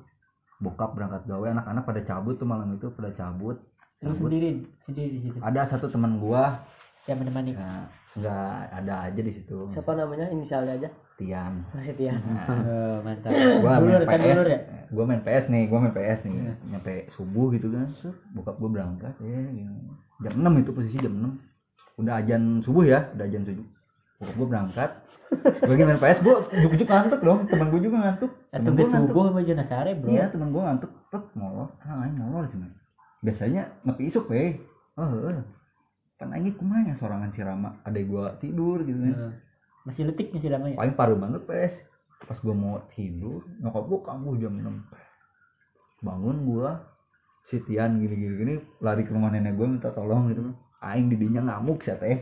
[0.60, 3.56] bokap berangkat gawe anak-anak pada cabut tuh malam itu pada cabut
[3.96, 6.60] terus sendiri sendiri di situ ada satu teman gua
[6.92, 10.30] setiap menemani ya, nggak ada aja di situ Siapa namanya?
[10.30, 10.88] Inisialnya aja.
[11.14, 11.62] Tian.
[11.70, 12.18] Masih Tian.
[12.18, 13.30] Oh, mantap.
[13.62, 14.60] Gua dulur main kan PS dulur ya?
[14.90, 16.34] Gua main PS nih gua main PS nih.
[16.74, 17.86] Nyampe subuh gitu kan.
[17.86, 19.94] Set, bokap gua berangkat ya gini.
[20.22, 23.66] jam 6 itu posisi jam 6 udah ajan subuh ya udah ajan subuh.
[24.18, 24.90] Bokap gua berangkat.
[25.62, 27.40] Gua main PS gua ujuk-ujuk ngantuk dong.
[27.46, 28.30] Teman gua juga ngantuk.
[28.50, 29.14] Atau temen gua ngantuk.
[29.14, 30.08] subuh sama jenazah bro.
[30.10, 30.90] Iya teman gua ngantuk.
[31.14, 31.68] Tet molor.
[31.78, 32.66] Ah aing molor cuma
[33.24, 34.52] biasanya ngopi isuk weh
[35.00, 35.40] oh heeh.
[36.14, 37.78] kan anjing kumanya sorangan si Rama.
[37.86, 39.14] Adek gua tidur gitu kan.
[39.14, 39.32] Nah,
[39.84, 40.76] masih letik masih lama ya?
[40.80, 41.74] Paling paru banget pes.
[42.24, 44.76] Pas gua mau tidur nyokap gua kamu jam 6
[46.00, 46.70] bangun gua
[47.44, 51.40] si Tian gini gini gini lari ke rumah nenek gua minta tolong gitu aing didinya
[51.44, 52.20] ngamuk sih teh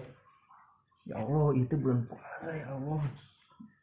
[1.06, 3.02] ya Allah itu bulan puasa ya Allah.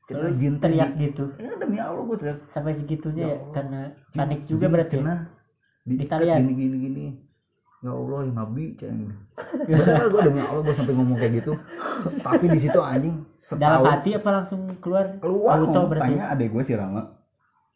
[0.09, 1.29] Lalu jin teriak di- gitu?
[1.37, 2.39] Ya demi Allah gua teriak.
[2.49, 3.79] Sampai segitunya Ya ya, karena
[4.11, 5.03] panik juga berarti ya?
[5.03, 5.19] cenah
[5.85, 6.37] di Ditalian.
[6.43, 7.05] gini gini gini
[7.79, 9.07] ya Allah ya Nabi ceng.
[9.67, 11.51] Bener gua demi Allah gua sampai ngomong kayak gitu.
[12.19, 13.15] Tapi di situ anjing
[13.55, 15.05] dalam setahun hati apa langsung keluar?
[15.23, 16.03] Keluar auto berarti?
[16.11, 17.01] tanya adek gua si Rama.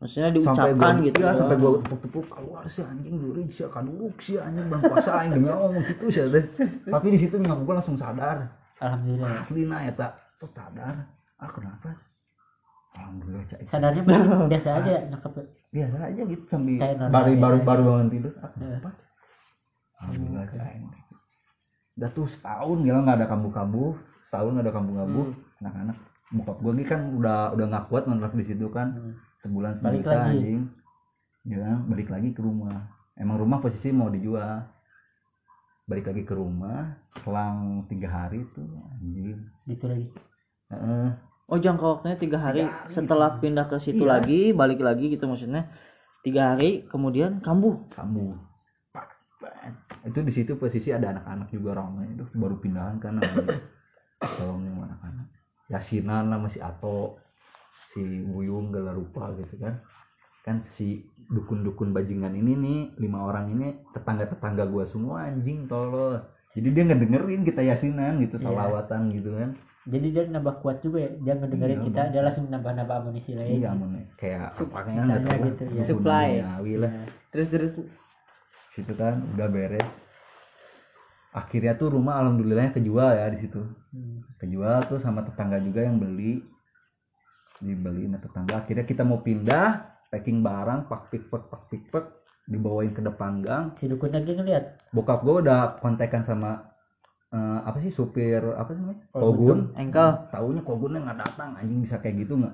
[0.04, 1.38] Maksudnya sampai diucapkan gua, gitu ya, doang.
[1.40, 5.48] sampai gua tepuk-tepuk keluar sih anjing dulu sih kaduluk sih anjing bang puasa aing demi
[5.48, 6.44] Allah ngomong gitu sih teh
[6.92, 8.38] tapi di situ nyokap gua langsung sadar.
[8.84, 9.40] Alhamdulillah.
[9.40, 10.12] Asli nah ya tak.
[10.36, 10.96] Terus sadar
[11.40, 11.96] ah kenapa?
[13.00, 13.60] Alhamdulillah cak.
[13.72, 14.04] Sadarnya
[14.52, 15.32] biasa aja nyokap
[15.74, 16.78] biasa aja gitu sambil
[17.10, 18.78] baru baru baru bangun tidur ah, Iya.
[18.78, 18.90] kenapa
[20.04, 21.04] alhamdulillah cak
[21.94, 23.94] udah tuh setahun gila nggak ada kambuh-kambuh.
[24.18, 25.28] Setahun nggak ada kambuh-kambuh.
[25.62, 25.98] Anak-anak
[26.34, 28.98] bokap gue nih kan udah udah nggak kuat ngontrak di situ kan.
[28.98, 29.14] Hmm.
[29.38, 30.72] sebulan sejuta anjing.
[31.46, 32.90] Ya balik lagi ke rumah.
[33.14, 34.66] Emang rumah posisi mau dijual.
[35.84, 38.66] Balik lagi ke rumah selang tiga hari tuh
[38.98, 39.46] anjing.
[39.68, 40.08] Gitu lagi.
[40.74, 41.10] Heeh.
[41.44, 42.66] oh jangka waktunya tiga hari.
[42.66, 42.90] Tiga hari.
[42.90, 44.18] setelah pindah ke situ Iya.
[44.18, 45.70] lagi balik lagi gitu maksudnya.
[46.24, 47.84] Tiga hari kemudian kambuh.
[48.90, 49.08] Pak.
[50.04, 53.20] Itu di situ posisi ada anak-anak juga ramai itu baru pindahan kan
[54.40, 55.28] tolongnya sama anak-anak
[55.72, 57.18] Yasinan sama si Ato
[57.88, 59.80] si Buyung gala rupa gitu kan
[60.44, 66.20] kan si dukun-dukun bajingan ini nih lima orang ini tetangga-tetangga gua semua anjing tolol
[66.52, 68.52] jadi dia ngedengerin kita yasinan gitu Iya.
[68.52, 72.12] salawatan gitu kan jadi dia nambah kuat juga ya dia ngedengerin Iya, kita Bang.
[72.12, 75.84] dia langsung nambah nambah amunisi lain iya mun kayak misalnya lah gitu, ya.
[75.84, 76.28] Supply.
[76.60, 76.90] Iya.
[77.32, 77.74] terus terus
[78.74, 80.02] situ kan udah beres.
[81.34, 83.62] Akhirnya tuh rumah alhamdulillahnya kejual ya di situ.
[83.94, 84.26] Hmm.
[84.42, 86.42] kejual tuh sama tetangga juga yang beli.
[87.62, 88.54] Dibeli sama tetangga.
[88.66, 92.06] Akhirnya kita mau pindah packing barang pak pik pak pak pik pak
[92.44, 94.94] dibawain ke depan gang si dukun lagi ngeliat?
[94.94, 96.70] Bokap gue udah kontekan sama
[97.34, 99.02] eh, apa sih supir apa sih namanya?
[99.14, 99.74] Oh, kogun.
[99.78, 100.30] engkel.
[100.34, 101.58] Taunya kogunnya nggak datang.
[101.58, 102.54] Anjing bisa kayak gitu nggak?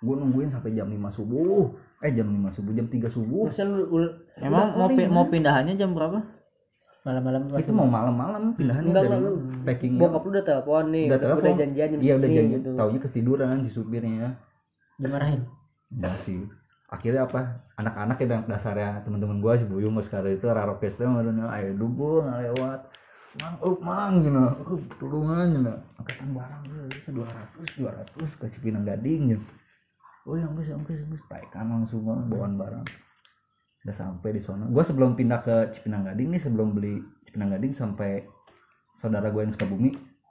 [0.00, 3.44] Gue nungguin sampai jam 5 subuh eh jam 5 subuh jam 3 subuh.
[4.40, 6.24] Emang mau mau pindahannya jam berapa?
[7.00, 9.32] Malam-malam itu mau malam-malam pindahannya enggak dari enggak.
[9.32, 11.40] lu packing bokap lu udah telepon nih Udah telepon.
[11.40, 12.70] udah janjian jam iya udah segini janji gitu.
[12.76, 14.28] taunya ketiduran si supirnya.
[15.00, 15.40] Dimarahin?
[15.92, 16.40] Enggak sih.
[16.92, 17.40] Akhirnya apa?
[17.80, 22.80] Anak-anak yang dasarnya teman-teman gua si Buyung sekarang itu rarokes teh ngadunya ayo dulu lewat
[23.40, 24.44] mang up mang gitu.
[24.60, 25.72] Up tulungan gitu.
[26.00, 29.44] Angkatan barang itu dua ratus dua ratus ke Cipinang Gading gitu
[30.30, 32.86] oh yang geus yang geus yang geus taikan langsung mah bawaan barang.
[33.80, 34.64] Udah sampai di sana.
[34.66, 38.22] Gua sebelum pindah ke Cipinang Gading nih sebelum beli Cipinang Gading sampai
[38.92, 39.90] saudara gue yang Sukabumi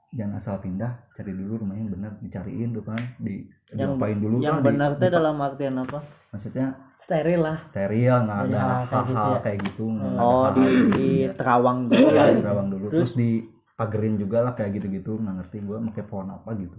[0.10, 1.10] jangan asal pindah.
[1.12, 4.68] Cari dulu rumahnya yang bener dicariin tuh kan di Yang- diapain dulu yang kan, di-
[4.70, 6.00] benar teh di- dalam artian apa?
[6.30, 7.58] Maksudnya steril lah.
[7.58, 9.40] Steril nggak ada Iya, kayak gitu hal-hal ya.
[9.42, 10.90] kayak gitu nggak ada oh di, hal-hal.
[10.92, 12.24] di terawang dulu Iya, ya.
[12.30, 12.86] Di Rawang dulu.
[12.88, 13.30] Terus, di
[13.74, 16.78] pagerin juga lah kayak gitu-gitu nggak ngerti gua pakai pohon apa gitu.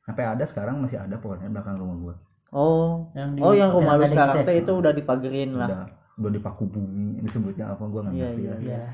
[0.00, 2.14] Sampai ada sekarang masih ada pohonnya belakang rumah gua
[2.52, 3.10] oh.
[3.14, 5.68] Yang di oh yang rumah lu sekarang teh itu udah dipagerin lah.
[5.68, 5.84] Udah
[6.16, 8.72] udah dipaku bumi disebutnya apa gua nggak Iya, ngerti iya, ya.
[8.80, 8.84] ya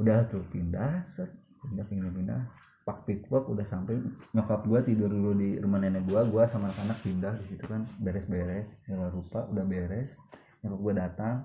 [0.00, 1.28] udah tuh pindah set.
[1.60, 2.40] Pindah pindah pindah.
[2.84, 4.00] Pak pikpok udah sampai
[4.32, 7.84] nyokap gua tidur dulu di rumah nenek gua gua sama anak-anak pindah di situ kan
[8.00, 10.16] beres-beres nyala rupa udah beres.
[10.64, 11.36] Nyokap gua datang.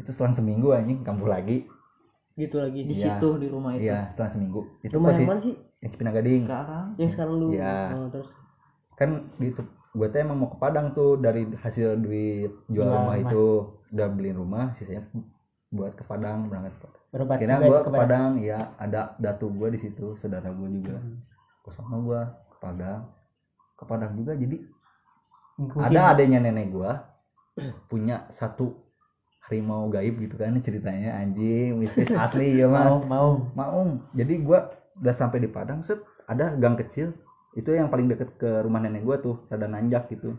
[0.00, 1.64] Itu selang seminggu anjing kambuh lagi.
[2.34, 3.20] Gitu lagi di Iya.
[3.20, 3.88] situ di rumah itu.
[3.88, 4.60] Iya selang seminggu.
[4.84, 5.54] Itu rumah pasti yang mana sih?
[5.80, 6.42] Yang Cipinang Gading.
[6.48, 6.86] Sekarang?
[6.96, 7.48] Yang sekarang lu?
[7.52, 7.76] Iya.
[7.96, 8.28] oh, terus?
[8.96, 9.08] Kan
[9.40, 9.62] gitu
[9.94, 13.16] gue tuh emang mau ke Padang tuh dari hasil duit jual rumah rumah.
[13.22, 13.46] itu.
[13.90, 15.06] Udah beliin rumah sisanya
[15.70, 19.78] buat ke Padang berangkat ke akhirnya gue ke kepada- Padang ya ada datu gue di
[19.78, 20.98] situ saudara gue juga.
[20.98, 21.22] Hmm.
[21.62, 23.00] ke sana gue ke Padang.
[23.74, 24.58] Ke Padang juga jadi
[25.54, 25.86] Ngikutin.
[25.86, 26.92] ada adanya nenek gue
[27.86, 28.74] punya satu
[29.40, 33.78] harimau gaib gitu kan ceritanya anjing mistis asli ya mah mau mau
[34.10, 37.12] jadi gua udah sampai di Padang set ada gang kecil
[37.54, 40.34] itu yang paling deket ke rumah nenek gua tuh rada nanjak gitu.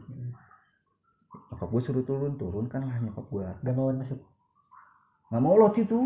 [1.51, 3.55] Nyokap gue suruh turun turun kan lah nyokap gua.
[3.63, 4.19] Gak mau masuk?
[5.31, 5.99] Nggak mau lot situ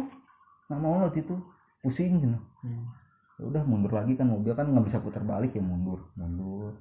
[0.69, 1.33] nggak mau lot situ
[1.81, 2.37] pusing gitu.
[2.61, 2.85] Hmm.
[3.41, 6.13] Ya udah mundur lagi kan mobil kan nggak bisa putar balik ya mundur.
[6.13, 6.77] Mundur.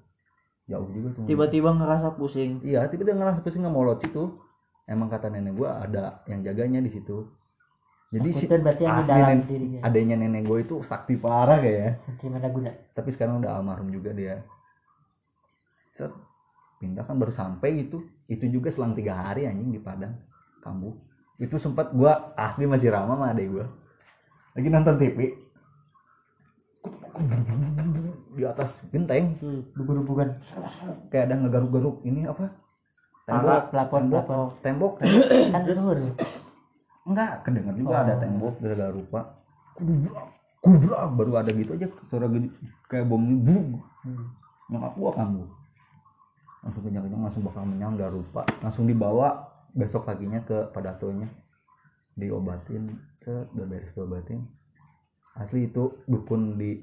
[0.69, 1.25] Jauh juga tuh.
[1.25, 2.61] Tiba-tiba ngerasa pusing.
[2.61, 4.37] Iya tiba dia ngerasa pusing nggak mau lot situ
[4.85, 7.29] emang kata nenek gua ada yang jaganya di situ
[8.09, 12.49] jadi si berarti yang asli dalam dirinya adanya nenek gue itu sakti parah kayak gimana
[12.49, 14.40] guna tapi sekarang udah almarhum juga dia
[15.85, 16.12] set
[16.79, 20.14] pindah kan baru sampai gitu itu juga selang tiga hari anjing di Padang
[20.62, 20.94] kambuh
[21.38, 23.66] itu sempat gua asli masih ramah sama adek gua
[24.55, 25.18] lagi nonton TV
[28.38, 29.35] di atas genteng.
[29.75, 30.38] Bukan-bukan.
[31.11, 32.55] kayak ada ngegaruk-garuk ini apa
[33.29, 34.49] Tembok, pelapor, tembok pelapor.
[34.64, 35.97] tembok tembok.
[36.01, 36.47] Kan.
[37.09, 39.21] Enggak kedengar juga ada tembok gara rupa.
[39.75, 40.27] Kubrak
[40.61, 42.51] kubrak baru ada gitu aja suara gede
[42.90, 43.79] kayak bom ini bum
[44.68, 45.42] nyokap gua kamu
[46.59, 48.42] langsung kenyang-kenyang langsung bakal menyang udah rupa.
[48.61, 51.31] Langsung dibawa besok paginya ke padatonya.
[52.18, 54.42] Diobatin set udah beres diobatin.
[55.38, 56.83] Asli itu dukun di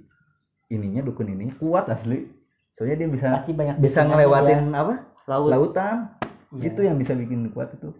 [0.71, 2.23] ininya dukun ini kuat asli.
[2.71, 4.95] Soalnya dia bisa Pasti banyak bisa ngelewatin apa?
[5.27, 5.49] laut.
[5.51, 6.15] Lautan.
[6.55, 6.71] Iya.
[6.71, 7.91] itu yang bisa bikin kuat itu.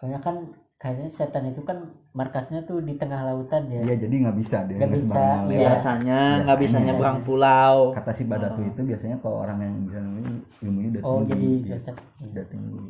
[0.00, 3.82] Soalnya kan kayaknya setan itu kan markasnya tuh di tengah lautan ya.
[3.82, 5.34] Iya jadi nggak bisa dia Nggak bisa, iya.
[5.42, 5.58] lewat.
[5.58, 6.86] biasanya nggak bisa Biasanya.
[6.94, 10.22] nyebrang pulau Kata si Badatu itu biasanya kalau orang yang bisa ini
[10.62, 11.96] ilmunya udah Oh tinggi, jadi iya, cocok.
[12.30, 12.86] udah tinggi.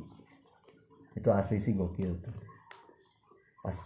[1.17, 2.35] Itu asli sih gokil tuh.
[3.65, 3.77] Pas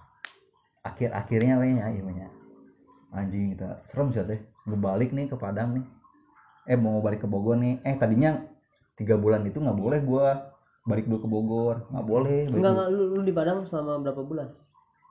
[0.83, 2.27] akhir-akhirnya lah ya ilmunya
[3.15, 5.85] anjing kita serem sih teh ngebalik nih ke Padang nih
[6.67, 8.41] eh mau balik ke Bogor nih eh tadinya
[8.99, 10.52] tiga bulan itu nggak boleh gua
[10.83, 11.77] balik dulu ke Bogor.
[11.88, 14.49] Nggak boleh balik Enggak enggak lu, lu di Padang selama berapa bulan?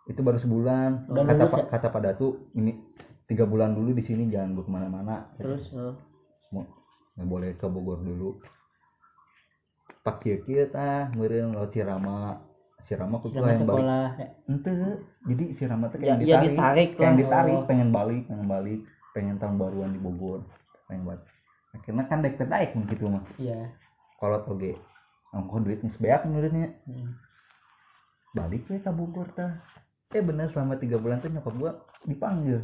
[0.02, 1.08] itu baru sebulan.
[1.08, 1.66] Udah kata lulus ya?
[1.70, 2.74] kata Pak Datu ini
[3.24, 5.30] tiga bulan dulu di sini jangan gue ke mana-mana.
[5.38, 5.94] Terus eh,
[6.52, 6.66] mau
[7.16, 8.42] nggak boleh ke Bogor dulu.
[10.02, 12.42] Pak kieu kieu tah meureun lo Cirama.
[12.82, 13.86] Cirama kudu yang balik.
[13.86, 14.28] ya.
[14.50, 14.74] ente
[15.30, 16.50] jadi Cirama ya, kayak ya ditarik.
[16.50, 17.66] ditarik kayak ditarik Oh.
[17.70, 18.82] pengen balik pengen balik.
[19.14, 20.42] Pengen tahun baruan di Bogor
[20.90, 21.24] pengen balik.
[21.72, 23.70] Akhirnya kan dek daek gitu mah Iya.
[24.18, 24.74] kolot oge
[25.32, 27.16] ongkos duitnya sebeak menurutnya Hmm.
[28.32, 29.60] balik ke Bogor tah
[30.12, 31.72] eh bener selama tiga bulan tuh nyokap gua
[32.04, 32.60] dipanggil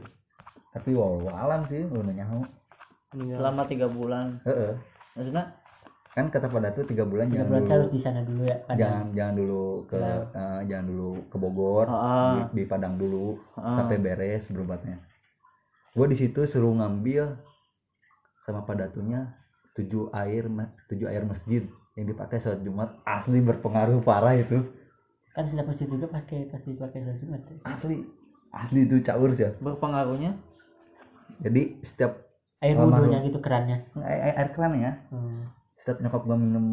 [0.76, 2.44] tapi walau alam sih lu nyaho
[3.16, 3.38] meninggal.
[3.40, 4.76] selama tiga bulan Heeh.
[5.16, 5.56] maksudnya
[6.12, 8.58] kan kata pada tuh tiga bulan Tiga jangan bulan dulu harus di sana dulu ya.
[8.66, 8.80] Padahal.
[8.82, 10.16] jangan jangan dulu ke Iya.
[10.34, 12.34] eh, jangan dulu ke Bogor Ah.
[12.34, 13.76] di, di Padang dulu Ah.
[13.78, 14.98] sampai beres berobatnya
[15.94, 17.38] gue di situ suruh ngambil
[18.42, 19.34] sama padatunya
[19.74, 20.46] tujuh air
[20.90, 21.64] tujuh air masjid
[21.98, 24.62] yang dipakai saat Jumat asli berpengaruh parah itu
[25.34, 27.42] Kan setiap masjid juga pakai pasti pakai sholat Jumat.
[27.44, 27.56] ya.
[27.64, 28.06] asli
[28.50, 29.52] asli itu caur sih ya.
[29.56, 30.38] berpengaruhnya
[31.40, 32.26] jadi setiap
[32.58, 33.14] Air Oh, wudhu malu.
[33.14, 33.86] yang itu kerannya.
[34.00, 35.46] air, air keran ya Hmm.
[35.74, 36.66] setiap nyokap gue minum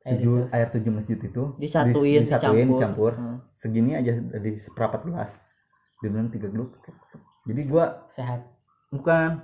[0.00, 2.70] Air tujuh air tujuh masjid itu Disatuin, dis- disatuin dicampur.
[2.70, 3.38] dicampur Hmm.
[3.52, 5.30] segini aja dari seperempat gelas
[5.98, 6.78] diminum tiga gluk
[7.42, 8.46] jadi gua Sehat.
[8.88, 9.42] bukan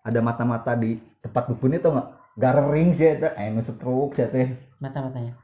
[0.00, 5.34] ada mata-mata di tempat dukun itu nggak garing sih itu anu stroke sih teh Mata-matanya.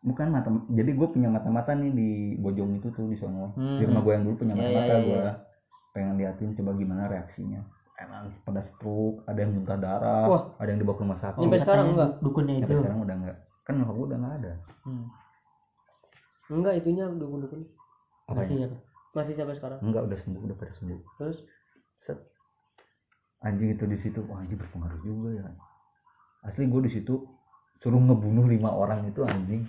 [0.00, 3.78] bukan mata jadi gue punya mata-mata nih di Bojong itu tuh di sono Hmm.
[3.78, 5.32] di rumah gue yang dulu punya mata-mata iya, iya, gue iya.
[5.90, 7.60] pengen liatin coba gimana reaksinya
[7.94, 10.42] emang pada stroke ada yang muntah darah Wah.
[10.58, 12.10] ada yang dibawa ke rumah sakit Sampai sekarang enggak?
[12.18, 12.62] Dukunnya itu.
[12.62, 14.52] Sampai sekarang udah enggak kan nyokap gue udah nggak ada
[14.84, 15.04] Hmm.
[16.46, 17.62] Enggak itunya dukun-dukun.
[18.24, 18.76] apa Masih ya apa?
[19.14, 19.78] Masih sampai sekarang.
[19.80, 21.38] enggak udah sembuh udah pada sembuh Terus
[21.96, 22.18] set
[23.40, 25.46] anjing itu di situ wah anjing berpengaruh juga ya
[26.44, 27.14] asli gue di situ
[27.74, 29.66] suruh ngebunuh lima orang itu anjing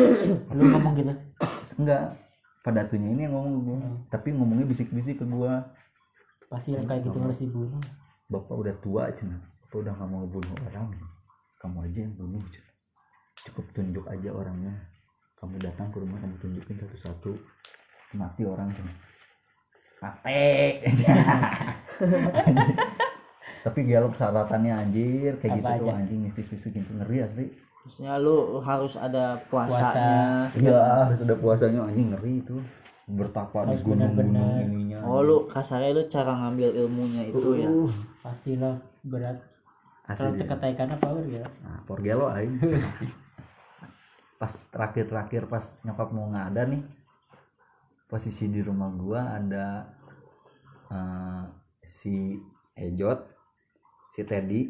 [0.56, 1.10] Lu ngomong gitu.
[1.82, 2.14] enggak
[2.62, 3.76] pada atunya ini yang ngomong gua.
[3.80, 3.96] Hmm.
[4.12, 5.64] tapi ngomongnya bisik-bisik ke gua
[6.48, 7.80] Pasti yang kayak gitu harus dibunuh.
[8.28, 9.36] bapak udah tua cina
[9.66, 10.86] bapak udah nggak mau ngebunuh orang
[11.58, 12.70] kamu aja yang bunuh Cina.
[13.48, 14.74] cukup tunjuk aja orangnya
[15.40, 17.32] kamu datang ke rumah kamu tunjukin satu-satu
[18.14, 18.92] mati orang cina
[20.00, 20.38] mati.
[23.62, 25.98] tapi gelok persyaratannya anjir kayak Apa gitu tuh aja?
[25.98, 27.46] anjing mistis-mistis gitu ngeri asli
[27.84, 32.56] maksudnya lu harus ada puasanya iya harus ada puasanya anjing ngeri itu
[33.08, 34.68] bertapa di Harus gunung-gunung benar-benar.
[34.68, 37.88] ininya oh lu kasarnya lu cara ngambil ilmunya itu ya Uh,
[38.20, 39.40] Pastilah berat.
[40.04, 41.44] asli Kalau tekannya power ya.
[41.64, 42.56] Nah, porgelo aing.
[44.40, 46.84] pas terakhir-terakhir pas nyokap mau ngada nih.
[48.04, 49.84] Posisi di rumah gua ada
[50.88, 51.42] eh,
[51.84, 52.36] si
[52.72, 53.20] Ejot,
[54.12, 54.62] si Teddy,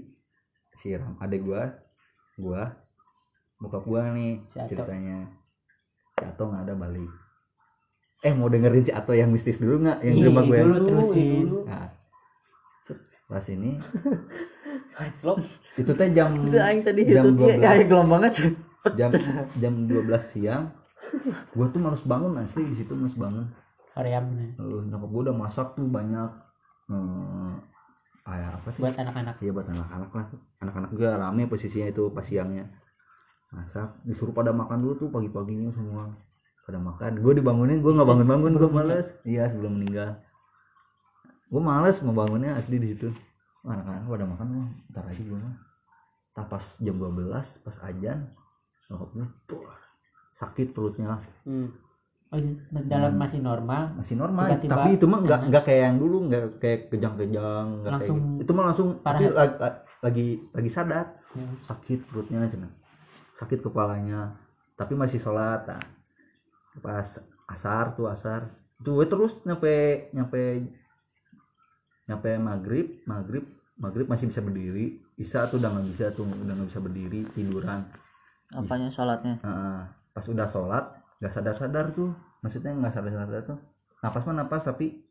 [0.74, 1.62] si Ram adek gua,
[2.38, 2.62] gua,
[3.58, 4.74] bokap gua nih Si Ato.
[4.74, 5.28] ceritanya.
[6.18, 7.10] Si Ato nggak ada balik.
[8.26, 10.02] Eh mau dengerin si Ato yang mistis dulu nggak?
[10.02, 10.58] Yang di rumah gue?
[10.58, 11.46] dulu terusin.
[11.66, 11.88] Nah,
[13.28, 13.76] pas ini
[15.80, 17.60] itu teh jam itu aing tadi jam 12.
[17.60, 18.56] kayak gelombang banget
[18.96, 19.10] jam
[19.60, 20.72] jam 12 siang
[21.52, 23.46] gua tuh males bangun asli di situ males bangun
[23.92, 24.54] Korea bener.
[24.62, 26.30] Lalu nyokap gua udah masak tuh banyak
[26.88, 27.52] eh
[28.28, 28.80] kayak apa sih?
[28.84, 29.34] Buat anak-anak.
[29.40, 30.26] iya buat anak-anak lah.
[30.60, 32.68] Anak-anak juga rame posisinya itu pas siangnya.
[33.48, 34.04] Masak.
[34.04, 36.12] Disuruh pada makan dulu tuh pagi-paginya semua.
[36.68, 37.24] Pada makan.
[37.24, 38.52] Gue dibangunin gue nggak bangun-bangun.
[38.60, 39.16] Gue males.
[39.24, 40.20] Iya sebelum meninggal.
[41.48, 43.08] Gue males mau bangunnya asli di situ.
[43.64, 45.56] Anak-anak pada makan oh, ntar aja gue mah.
[46.36, 48.18] Tak pas jam 12 pas ajan
[48.88, 49.68] nyokap gue "Puh,
[50.36, 51.20] sakit perutnya.
[51.44, 51.72] Hmm.
[52.84, 56.44] Dalam masih normal masih normal Tiba-tiba tapi itu mah nggak nggak kayak yang dulu nggak
[56.60, 58.42] kayak kejang-kejang nggak kayak gitu.
[58.44, 59.16] itu mah langsung parah.
[59.16, 59.54] tapi lagi,
[60.04, 61.60] lagi lagi sadar Hmm.
[61.60, 62.72] sakit perutnya cina
[63.36, 64.32] sakit kepalanya
[64.80, 65.84] tapi masih sholat nah.
[66.80, 67.20] pas
[67.52, 68.48] asar tuh asar
[68.80, 70.72] we terus nyampe nyampe
[72.08, 73.44] nyampe maghrib maghrib
[73.76, 77.84] maghrib masih bisa berdiri isa tuh udah nggak bisa tuh udah nggak bisa berdiri tiduran
[78.56, 79.80] apanya sholatnya Heeh.
[80.16, 80.84] pas udah sholat
[81.18, 82.10] nggak sadar sadar tuh.
[82.40, 83.58] Maksudnya nggak sadar sadar tuh.
[83.98, 85.02] Napas mah napas tapi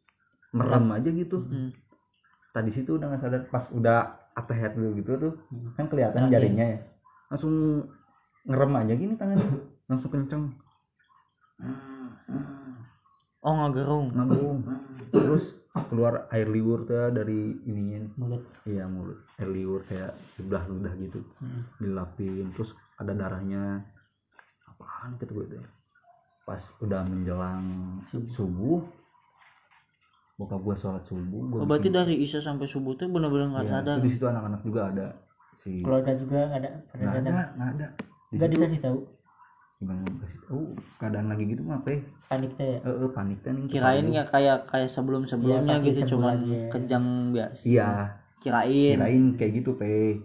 [0.51, 1.43] merem aja gitu.
[1.43, 1.71] Hmm.
[2.49, 3.41] tadi situ udah nggak sadar.
[3.47, 3.99] Pas udah
[4.33, 5.73] atahiyat dulu gitu tuh Hmm.
[5.75, 6.33] kan kelihatan Oke.
[6.33, 6.79] jarinya ya.
[7.29, 7.53] Langsung
[8.47, 9.47] ngerem aja gini tangannya.
[9.85, 10.43] Langsung kenceng.
[13.39, 14.11] Oh ngagerung.
[14.11, 14.59] Nanggung
[15.13, 15.55] terus
[15.87, 18.09] keluar air liur tuh dari ininya.
[18.17, 18.43] Mulut.
[18.65, 19.19] Iya mulut.
[19.37, 21.19] Air liur kayak ludah ludah gitu.
[21.37, 21.63] Hmm.
[21.77, 22.49] dilapin.
[22.55, 23.85] Terus ada darahnya.
[24.65, 25.76] Apaan gitu gue tuh
[26.47, 27.63] pas udah menjelang
[28.07, 28.31] Subuh.
[28.31, 28.79] subuh
[30.39, 33.71] bokap gue sholat subuh gue oh, berarti dari isya sampai subuh tuh bener-bener nggak ya,
[33.83, 33.97] sadar?
[33.99, 35.07] itu di situ anak-anak juga ada
[35.51, 37.87] si keluarga juga nggak ada nggak ada nggak ada.
[38.29, 38.99] Di nggak situ dikasih tahu?
[39.77, 40.61] Gimana kasih tahu?
[40.97, 42.79] Keadaan lagi gitu mah ya panik teh ya?
[42.81, 46.67] Eh panik kan kirain nggak kayak kayak sebelum sebelumnya Iya, pasti gitu lagi ya.
[46.73, 47.63] kejang biasa.
[47.65, 47.89] Iya.
[48.41, 48.95] Kirain.
[48.97, 50.17] Kirain kayak gitu pe.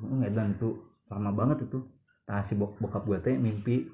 [0.00, 0.70] Nggak dan itu.
[1.08, 1.78] Lama banget itu.
[2.28, 3.88] Nah si bok bokap gue teh mimpi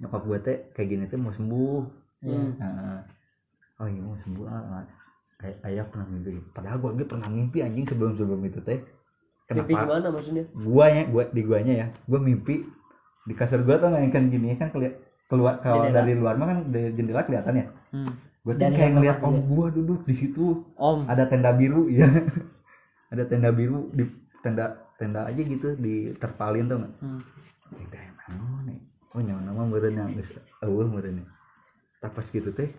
[0.00, 1.80] nyokap gue teh kayak gini teh mau sembuh.
[2.24, 2.40] Iya.
[2.56, 3.00] Nah,
[3.80, 4.84] oh iya mau sembuh ah, ah.
[5.40, 6.36] Ay- ayah pernah mimpi.
[6.52, 8.80] Padahal gue pernah mimpi anjing sebelum sebelum itu teh.
[9.50, 10.44] Mimpi kenapa gimana maksudnya?
[10.54, 12.62] Gua ya gua di guanya ya gua mimpi
[13.26, 14.94] di kasur gua tuh nggak kan gini kan keli-
[15.26, 15.98] keluar kalau Jendela.
[16.06, 17.66] dari luar mah kan dari jendela kelihatan ya?
[17.90, 18.12] Hmm.
[18.46, 19.42] gua tuh kayak yang ngeliat om dia.
[19.50, 20.46] gua duduk di situ.
[20.78, 21.10] Om.
[21.10, 22.06] Ada tenda biru ya
[23.12, 24.06] ada tenda biru di
[24.38, 26.94] tenda tenda aja gitu di terpalin tuh nggak?
[27.02, 27.20] Hmm.
[27.74, 28.80] Tenda yang mana nih
[29.14, 31.26] oh nyawa nama meren yang geus eueuh meren
[32.00, 32.70] tak pas gitu teh.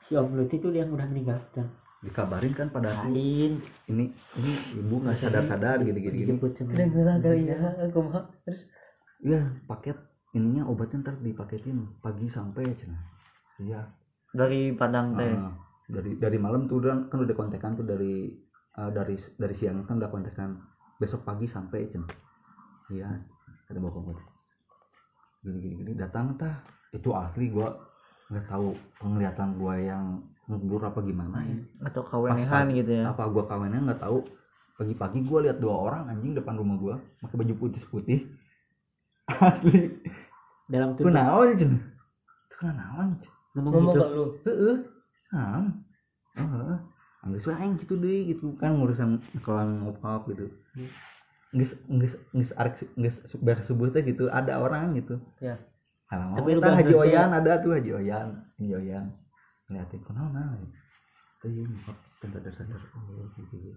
[0.00, 1.70] Si om Luti itu yang udah meninggal dan
[2.00, 3.60] dikabarin kan pada lain
[3.92, 4.08] ini
[4.40, 6.24] ini ibu nggak sadar sadar gini gini.
[6.24, 8.60] gini sama Kedengeran kali ya aku mah terus?
[9.20, 10.00] Iya, paket
[10.32, 12.96] ininya obatnya ntar dipaketin pagi sampai cina.
[13.60, 13.84] Iya.
[14.30, 15.28] dari padang teh.
[15.28, 15.52] Ah,
[15.90, 18.32] dari dari malam tuh udah kan udah kontekan tuh dari
[18.80, 20.56] ah, dari dari siang kan udah kontekan.
[20.96, 22.08] Besok pagi sampai cina.
[22.88, 23.12] Iya,
[23.68, 24.39] kata bapak gue.
[25.40, 26.60] Gini gini gini datang tah
[26.92, 27.72] itu asli gua
[28.28, 31.56] nggak tahu penglihatan gua yang ngeblur apa gimana ya.
[31.88, 34.20] atau Pas kawenehan gitu ya Apa gua kawannya nggak tahu.
[34.76, 38.20] Pagi-pagi gua lihat dua orang anjing depan rumah gua pakai baju putih putih.
[39.48, 40.00] Asli.
[40.70, 41.82] dalam tubuh naon cenah?
[42.50, 43.08] Ku naon?
[43.18, 43.38] cenah?
[43.58, 44.76] ngomong ngomong gitu ke lu Heeh.
[45.34, 45.64] Naon?
[46.38, 46.78] Heeh.
[47.20, 50.48] Wae aing kitu deui gitu kan ngurusan kelan ngopap gitu.
[51.50, 55.18] Geus geus geus arek geus beres subuh teh gitu ada orang gitu.
[55.42, 55.58] Ya.
[56.10, 59.06] Alamak, Tapi Tapi Haji gak- Oyan ada tuh Haji Oyan, Haji Oyan.
[59.70, 60.62] Ngeliatin kunaon naon.
[61.38, 63.74] Teh ieu nyokap sadar sadar oh gitu.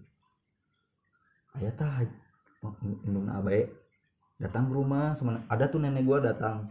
[1.54, 2.02] Aya tah
[3.06, 3.70] indung abae
[4.42, 6.66] datang ke rumah sama ada tuh nenek gua datang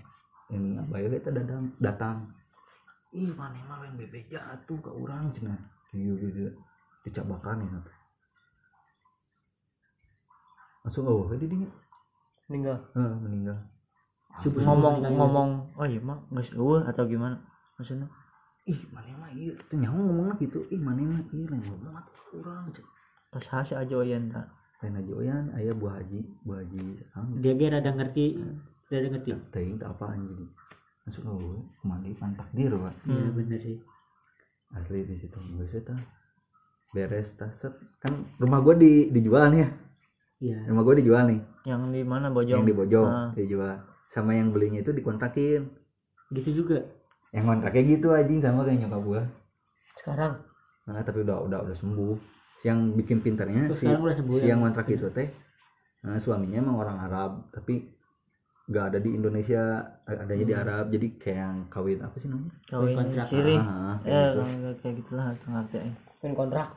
[0.50, 2.16] ini we teh datang datang
[3.12, 5.56] ih mana mah lain bebek jatuh ke orang cenah
[5.92, 6.48] iya gitu
[7.04, 7.80] dicabakan ya
[10.82, 11.70] langsung oh di dinya
[12.50, 12.76] meninggal.
[12.94, 13.58] Heeh, meninggal.
[14.40, 17.36] Subuh- ngomong Subuh- ngomong oh iya mah nggak sih atau gimana?
[17.78, 18.08] Maksudnya?
[18.62, 20.58] Ih mana mah iya tuh nyawa ngomongnya gitu.
[20.70, 22.90] Ih mana mah iya lain ngomong atuh ke urang cenah
[23.32, 24.44] pas hasil aja oyan tak
[24.84, 27.38] lain Haji Oyan aya Bu Haji Bu Haji sekarang.
[27.40, 28.26] Dia dia rada ngerti
[28.90, 29.30] rada ngerti.
[29.48, 30.44] Teuing teh apaan jadi?
[31.06, 32.92] Masuk oh ke mana pan takdir pak.
[33.06, 33.32] Iya Hmm.
[33.32, 33.78] bener sih.
[34.74, 35.38] Asli di situ.
[35.38, 35.96] Geus eta
[36.90, 37.72] beres tas set.
[38.02, 39.68] Kan rumah gua di dijual nih ya
[40.42, 40.58] iya.
[40.66, 41.40] Rumah gua dijual nih.
[41.70, 42.26] Yang di mana?
[42.34, 42.58] Bojong.
[42.58, 43.30] Yang di Bojong Ah.
[43.38, 43.78] dijual.
[44.10, 45.70] Sama yang belinya itu dikontrakin.
[46.34, 46.82] Gitu juga?
[47.30, 49.22] Yang kontraknya gitu anjing sama kayak nyokap gua.
[49.94, 50.42] Sekarang?
[50.90, 52.42] Nah tapi udah udah udah sembuh.
[52.62, 54.54] Si yang bikin pinternya terus si, udah sembuh si ya?
[54.54, 55.34] yang kontrak itu teh
[56.06, 57.90] nah, suaminya emang orang Arab tapi
[58.72, 59.62] nggak ada di Indonesia
[60.08, 60.84] adanya di Arab.
[60.88, 62.52] Jadi kayak yang kawin apa sih namanya?
[62.64, 63.26] Kawin kontrak.
[63.28, 63.56] siri.
[63.60, 64.40] Ah, kayak ya gitu.
[64.40, 65.94] kayak kayak gitulah ngerti eh.
[66.22, 66.68] pengen kontrak.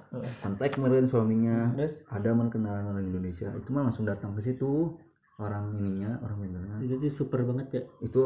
[0.44, 1.58] Kontak kemarin suaminya.
[1.80, 2.04] Terus?
[2.12, 3.48] Ada man kenalan orang Indonesia.
[3.56, 5.00] Itu mah langsung datang ke situ.
[5.40, 7.82] Orang ininya orang Indonesia itu tuh super banget ya.
[8.04, 8.22] Itu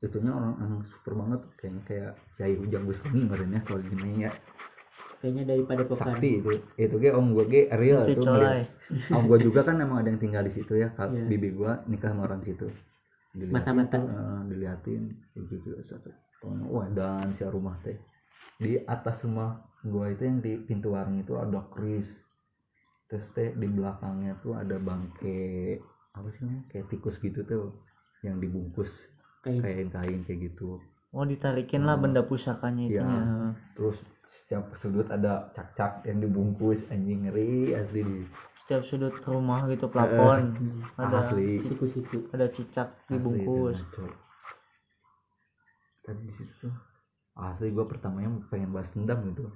[0.00, 1.40] itunya orang emang super banget.
[1.60, 4.32] Kayaknya kayak Kiai Ujang Bustami kemarin ya kalau gini ya.
[5.20, 6.48] Kayaknya daripada pekan sakti itu.
[6.80, 8.64] Itu ge om gue ge real Colai.
[8.64, 9.12] ngeliat.
[9.14, 11.26] om gue juga kan emang ada yang tinggal di situ ya Iya.
[11.30, 12.66] bibi gue nikah sama orang situ
[13.30, 13.96] diliatin Mata-mata.
[13.96, 15.02] tuh, eh, diliatin
[15.36, 16.10] gitu satu
[16.66, 17.96] wah dan si rumah teh.
[18.56, 22.20] Di atas rumah gue itu yang di pintu warung itu ada kris
[23.06, 25.78] terus teh di belakangnya tuh ada bangke
[26.12, 26.64] apa sih namanya?
[26.70, 27.80] Kayak tikus gitu tuh
[28.22, 29.10] yang dibungkus.
[29.40, 30.78] Kayak kain-kain kayak gitu.
[31.10, 33.08] Oh ditarikin lah benda pusakanya itu Iya.
[33.08, 33.24] ya.
[33.74, 33.98] Terus
[34.30, 38.18] setiap sudut ada cak-cak yang dibungkus anjing ngeri asli di
[38.62, 40.54] setiap sudut rumah gitu plafon
[40.94, 41.58] ada asli.
[41.58, 42.30] Siku-siku.
[42.30, 43.82] Ada cicak dibungkus.
[43.82, 44.28] Asli itu, ngaco.
[46.06, 46.70] tadi di situ
[47.34, 49.50] asli gue pertamanya pengen balas dendam gitu.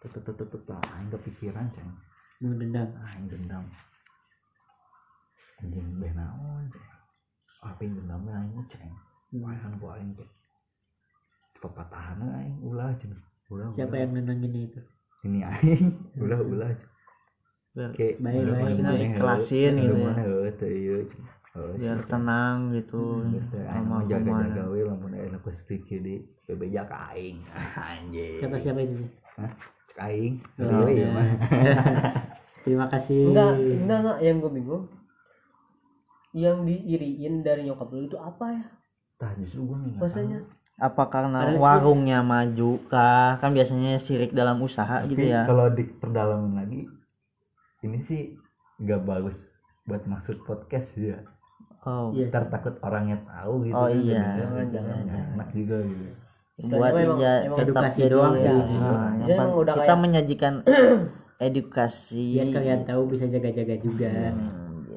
[0.00, 1.92] Tetep tetep tetep lah aing kepikiran ceng.
[2.40, 3.64] Mau dendam aing dendam.
[5.60, 6.88] Anjing beh naon ceng.
[7.60, 8.88] Apa yang dendamnya aing ceng.
[9.36, 10.32] Wayan ku aing ceng.
[11.60, 13.12] Pepatahan aing ulah ceng
[13.48, 14.00] ulah siapa ulah.
[14.02, 14.80] yang nenangin itu
[15.22, 15.90] ini aing
[16.22, 16.70] ulah ulah
[17.92, 18.40] kayak Baik, baik.
[18.40, 19.38] udah gitu ya.
[19.44, 19.76] ceng.
[21.56, 23.00] Heuh, biar sih, tenang gitu
[23.68, 24.72] sama jaga-jaga ke mana.
[24.72, 27.40] we lamun aya ku sedikit di bebeja ka aing.
[27.92, 28.40] Anjing.
[28.40, 29.04] siapa siapa itu
[29.36, 29.52] Hah?
[30.08, 30.40] Aing.
[30.60, 31.04] Oh, iya.
[31.04, 31.28] ya mah.
[32.64, 34.84] terima kasih enggak enggak enggak yang gue bingung
[36.36, 38.64] yang diiriin dari nyokap lu itu apa ya
[39.16, 39.96] Tah justru gua nih.
[39.96, 40.40] maksudnya
[40.76, 41.58] apa karena Ada sih.
[41.58, 46.84] warungnya maju kah kan biasanya sirik dalam usaha Tapi gitu ya kalau di perdalaman lagi
[47.80, 48.36] ini sih
[48.76, 51.16] nggak bagus buat maksud podcast ya.
[51.82, 52.28] oh Iya.
[52.28, 53.72] Ntar takut orangnya tahu gitu.
[53.72, 54.20] Oh, kan, iya.
[54.26, 56.04] kedengeran, Jangan, nggak enak juga gitu.
[56.72, 58.48] Buat emang- ya emang edukasi jadi doang sih.
[58.48, 58.60] ah,
[59.22, 60.54] yang emang udah kita kayak- menyajikan
[61.38, 64.96] edukasi biar kalian tahu bisa jaga-jaga juga Hmm, gitu.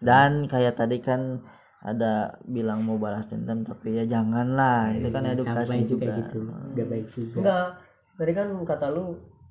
[0.00, 1.42] dan kayak tadi kan
[1.84, 2.12] ada
[2.48, 4.88] bilang mau balas dendam tapi ya janganlah.
[4.90, 6.04] Itu kan edukasi sampai juga.
[6.08, 6.38] juga gitu.
[6.72, 7.36] Gak baik juga.
[7.38, 7.66] Enggak
[8.14, 9.04] tadi kan kata lu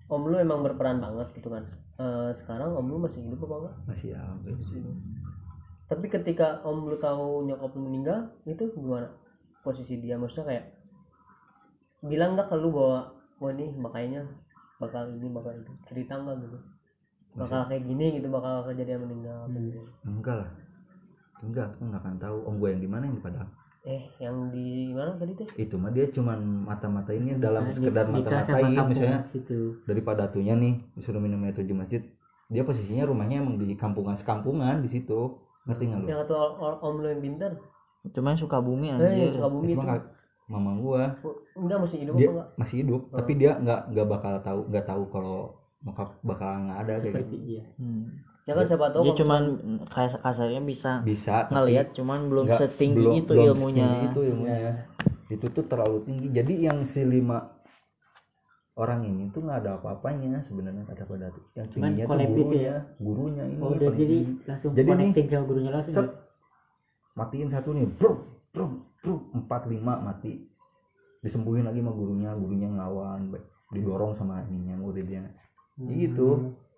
[0.09, 1.61] om lu emang berperan banget gitu kan.
[1.95, 4.21] Eh, sekarang om lu masih hidup apa enggak Masih ya.
[4.41, 4.97] Masih hidup.
[5.84, 9.13] tapi ketika om lu tahu nyokap lu meninggal itu gimana?
[9.61, 10.65] Posisi dia maksudnya kayak
[12.01, 14.25] bilang nggak ke lu bahwa wah ini makanya
[14.75, 16.57] bakal ini bakal itu cerita nggak gitu?
[17.34, 19.55] Bakal kayak gini gitu bakal kejadian meninggal Hmm.
[19.61, 19.81] gitu.
[20.03, 20.49] Enggak lah.
[21.41, 22.38] Enggak, aku nggak akan tahu.
[22.45, 23.03] Om gue yang di mana?
[23.09, 23.49] Yang di Padang.
[23.84, 25.47] eh yang di mana tadi teh?
[25.59, 29.19] Itu mah dia cuman mata-matainnya dalam Nah, sekedar nikah sama mata-matain misalnya.
[29.27, 31.99] situ daripada atunya nih disuruh minum air tujuh masjid
[32.47, 35.36] dia posisinya rumahnya emang di kampungan sekampungan di situ.
[35.67, 36.07] Ngerti nggak lu?
[36.07, 36.39] Yang atau
[36.79, 37.51] om lu yang pintar?
[38.07, 39.36] Cuman suka bumi eh anjir.
[39.36, 39.99] suka bumi itu itu
[40.47, 41.03] mama gua.
[41.51, 42.47] Enggak masih hidup dia apa enggak?
[42.55, 45.38] masih hidup tapi dia nggak nggak bakal tahu nggak tahu kalau
[46.23, 47.47] bakal nggak ada kayak seperti gitu.
[47.51, 48.07] iya Hmm.
[48.43, 49.41] Ya kan siapa tahu dia cuman
[49.87, 53.87] kayak kasarnya bisa bisa ngelihat cuman belum nggak- setinggi belum- itu belum ilmunya.
[53.87, 54.71] setinggi itu ilmunya.
[55.31, 56.27] Itu tuh terlalu tinggi.
[56.29, 57.39] Jadi yang si lima
[58.73, 62.33] orang ini tuh nggak ada apa-apanya sebenarnya kata pada tuh yang Cuman tingginya tuh gitu
[62.33, 62.59] gurunya.
[62.59, 62.77] ya?
[62.97, 66.09] gurunya ini oh udah jadi langsung Jadi nih, sama gurunya langsung set, ya?
[67.13, 68.11] matiin satu nih bro
[68.49, 68.65] bro
[68.99, 70.49] bro empat lima mati.
[71.21, 73.31] Disembuhin lagi sama gurunya gurunya ngelawan
[73.71, 75.21] didorong sama ininya muridnya.
[75.77, 75.87] Hmm.
[75.87, 76.27] Ya gitu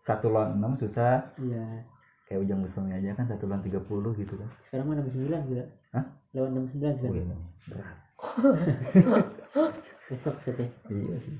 [0.05, 1.33] satu lawan enam susah.
[1.41, 1.81] Iya.
[2.25, 4.49] Kayak ujang muslimnya aja kan satu lawan tiga puluh gitu kan.
[4.61, 6.05] Sekarang mah 69 gila Hah?
[6.33, 7.13] lawan 69 sekarang.
[7.13, 7.25] Wih,
[7.65, 7.97] berat.
[10.09, 11.33] Besok seteh iya sih.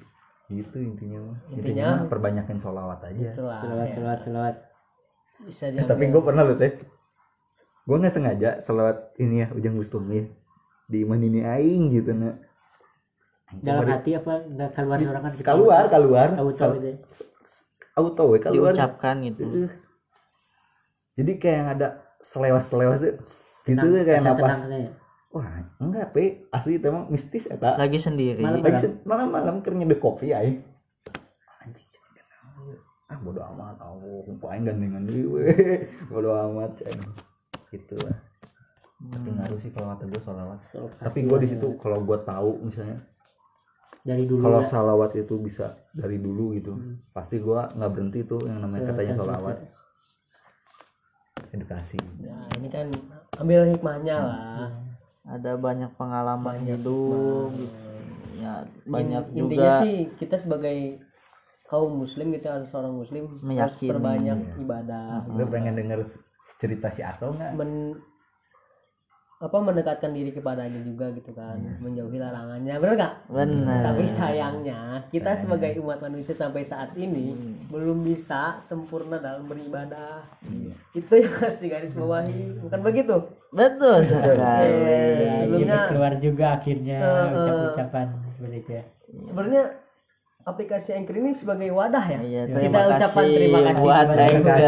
[0.49, 1.37] Gitu intinya mah.
[1.47, 3.29] Intinya- intinya mah perbanyakin sholawat aja.
[3.33, 3.59] Itulah.
[3.61, 3.93] Selawat ya.
[3.93, 4.55] selawat selawat
[5.45, 5.89] bisa Eh, diambil.
[5.89, 6.73] tapi gue pernah loh teh.
[7.85, 10.25] Gue nggak sengaja selawat ini ya ujang muslim ya
[10.85, 12.37] di iman ini aing gitu nah
[13.61, 17.25] dalam hati apa nggak keluar orang kan keluar keluar itu
[17.95, 18.75] auto we keluar.
[18.75, 19.43] Diucapkan gitu.
[19.43, 19.71] Uh.
[21.15, 21.87] jadi kayak yang ada
[22.19, 22.99] selewas selewas
[23.63, 24.67] gitu tuh kayak napas.
[24.67, 24.91] ya.
[25.31, 25.47] wah
[25.79, 26.47] enggak pe.
[26.51, 28.43] Asli itu emang mistis eta lagi sendiri.
[28.43, 30.59] Lagi malam-malam keur nyedek kopi aing
[31.63, 31.87] anjing
[33.07, 33.79] ah bodo amat.
[33.79, 35.43] Aku kumpul aing gandengan deui we.
[36.11, 36.99] Bodo amat ceng
[37.71, 38.15] gitu lah.
[38.95, 40.21] Tapi ngaruh sih kalau kata gue
[40.97, 42.97] tapi gue di situ kalau gue tahu misalnya
[44.05, 44.69] dari dulu kalau ya.
[44.69, 46.77] salawat itu bisa dari dulu gitu
[47.09, 49.57] pasti gue nggak berhenti tuh yang namanya katanya Terus, salawat.
[51.51, 51.97] Edukasi.
[52.19, 52.87] Nah ini kan
[53.39, 54.69] ambil hikmahnya lah.
[55.25, 57.49] Ada banyak pengalaman hidup.
[57.57, 57.73] gitu.
[58.35, 60.99] ya banyak In- intinya juga sih kita sebagai
[61.71, 63.89] kaum muslim kita harus seorang muslim harus Meyakini.
[63.89, 65.23] perbanyak ibadah.
[65.31, 66.03] Lu pengen denger
[66.59, 67.55] cerita si Ato nggak?
[67.55, 67.95] Men
[69.35, 71.59] apa mendekatkan diri kepadanya juga gitu kan.
[71.83, 77.35] Menjauhi larangannya bener gak benar tapi sayangnya kita sebagai umat manusia sampai saat ini
[77.67, 80.23] belum bisa sempurna dalam beribadah.
[80.95, 83.15] Itu yang harus digarisbawahi bukan begitu?
[83.51, 87.35] Betul sekali Ya, sebelumnya iya, keluar juga akhirnya eh.
[87.35, 88.83] ucap-ucapan seperti itu ya.
[89.23, 89.63] Sebenarnya
[90.45, 92.19] aplikasi Anchor ini sebagai wadah ya.
[92.21, 93.81] Iya, Kita terima ucapkan kasih terima kasih.
[93.81, 94.59] buat Anchor.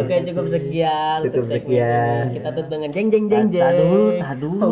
[0.00, 1.18] Oke cukup sekian.
[1.18, 2.24] Cukup untuk segmen sekian.
[2.30, 3.64] Kita tutup dengan jeng jeng jeng jeng.
[3.66, 4.70] Tak dulu, tak dulu.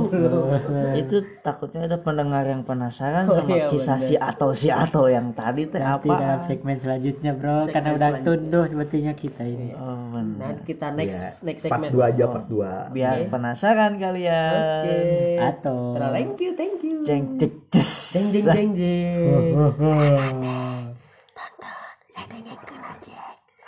[0.94, 5.66] Itu takutnya ada pendengar yang penasaran sama iya, kisah si atau si atau yang tadi
[5.66, 6.14] teh Nanti apa?
[6.14, 10.54] dalam segmen selanjutnya bro karena udah tunduh sepertinya kita ini Oh, benar.
[10.54, 11.90] Nanti kita next next part segmen.
[11.90, 14.54] 2 aja part 2 Biar penasaran kalian.
[14.54, 14.96] Oke.
[15.42, 17.02] atau Thank you, thank you.
[17.02, 18.12] Jeng cek ces.
[18.12, 19.72] Jeng jeng jeng jeng.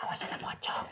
[0.05, 0.87] Awas ada pocong.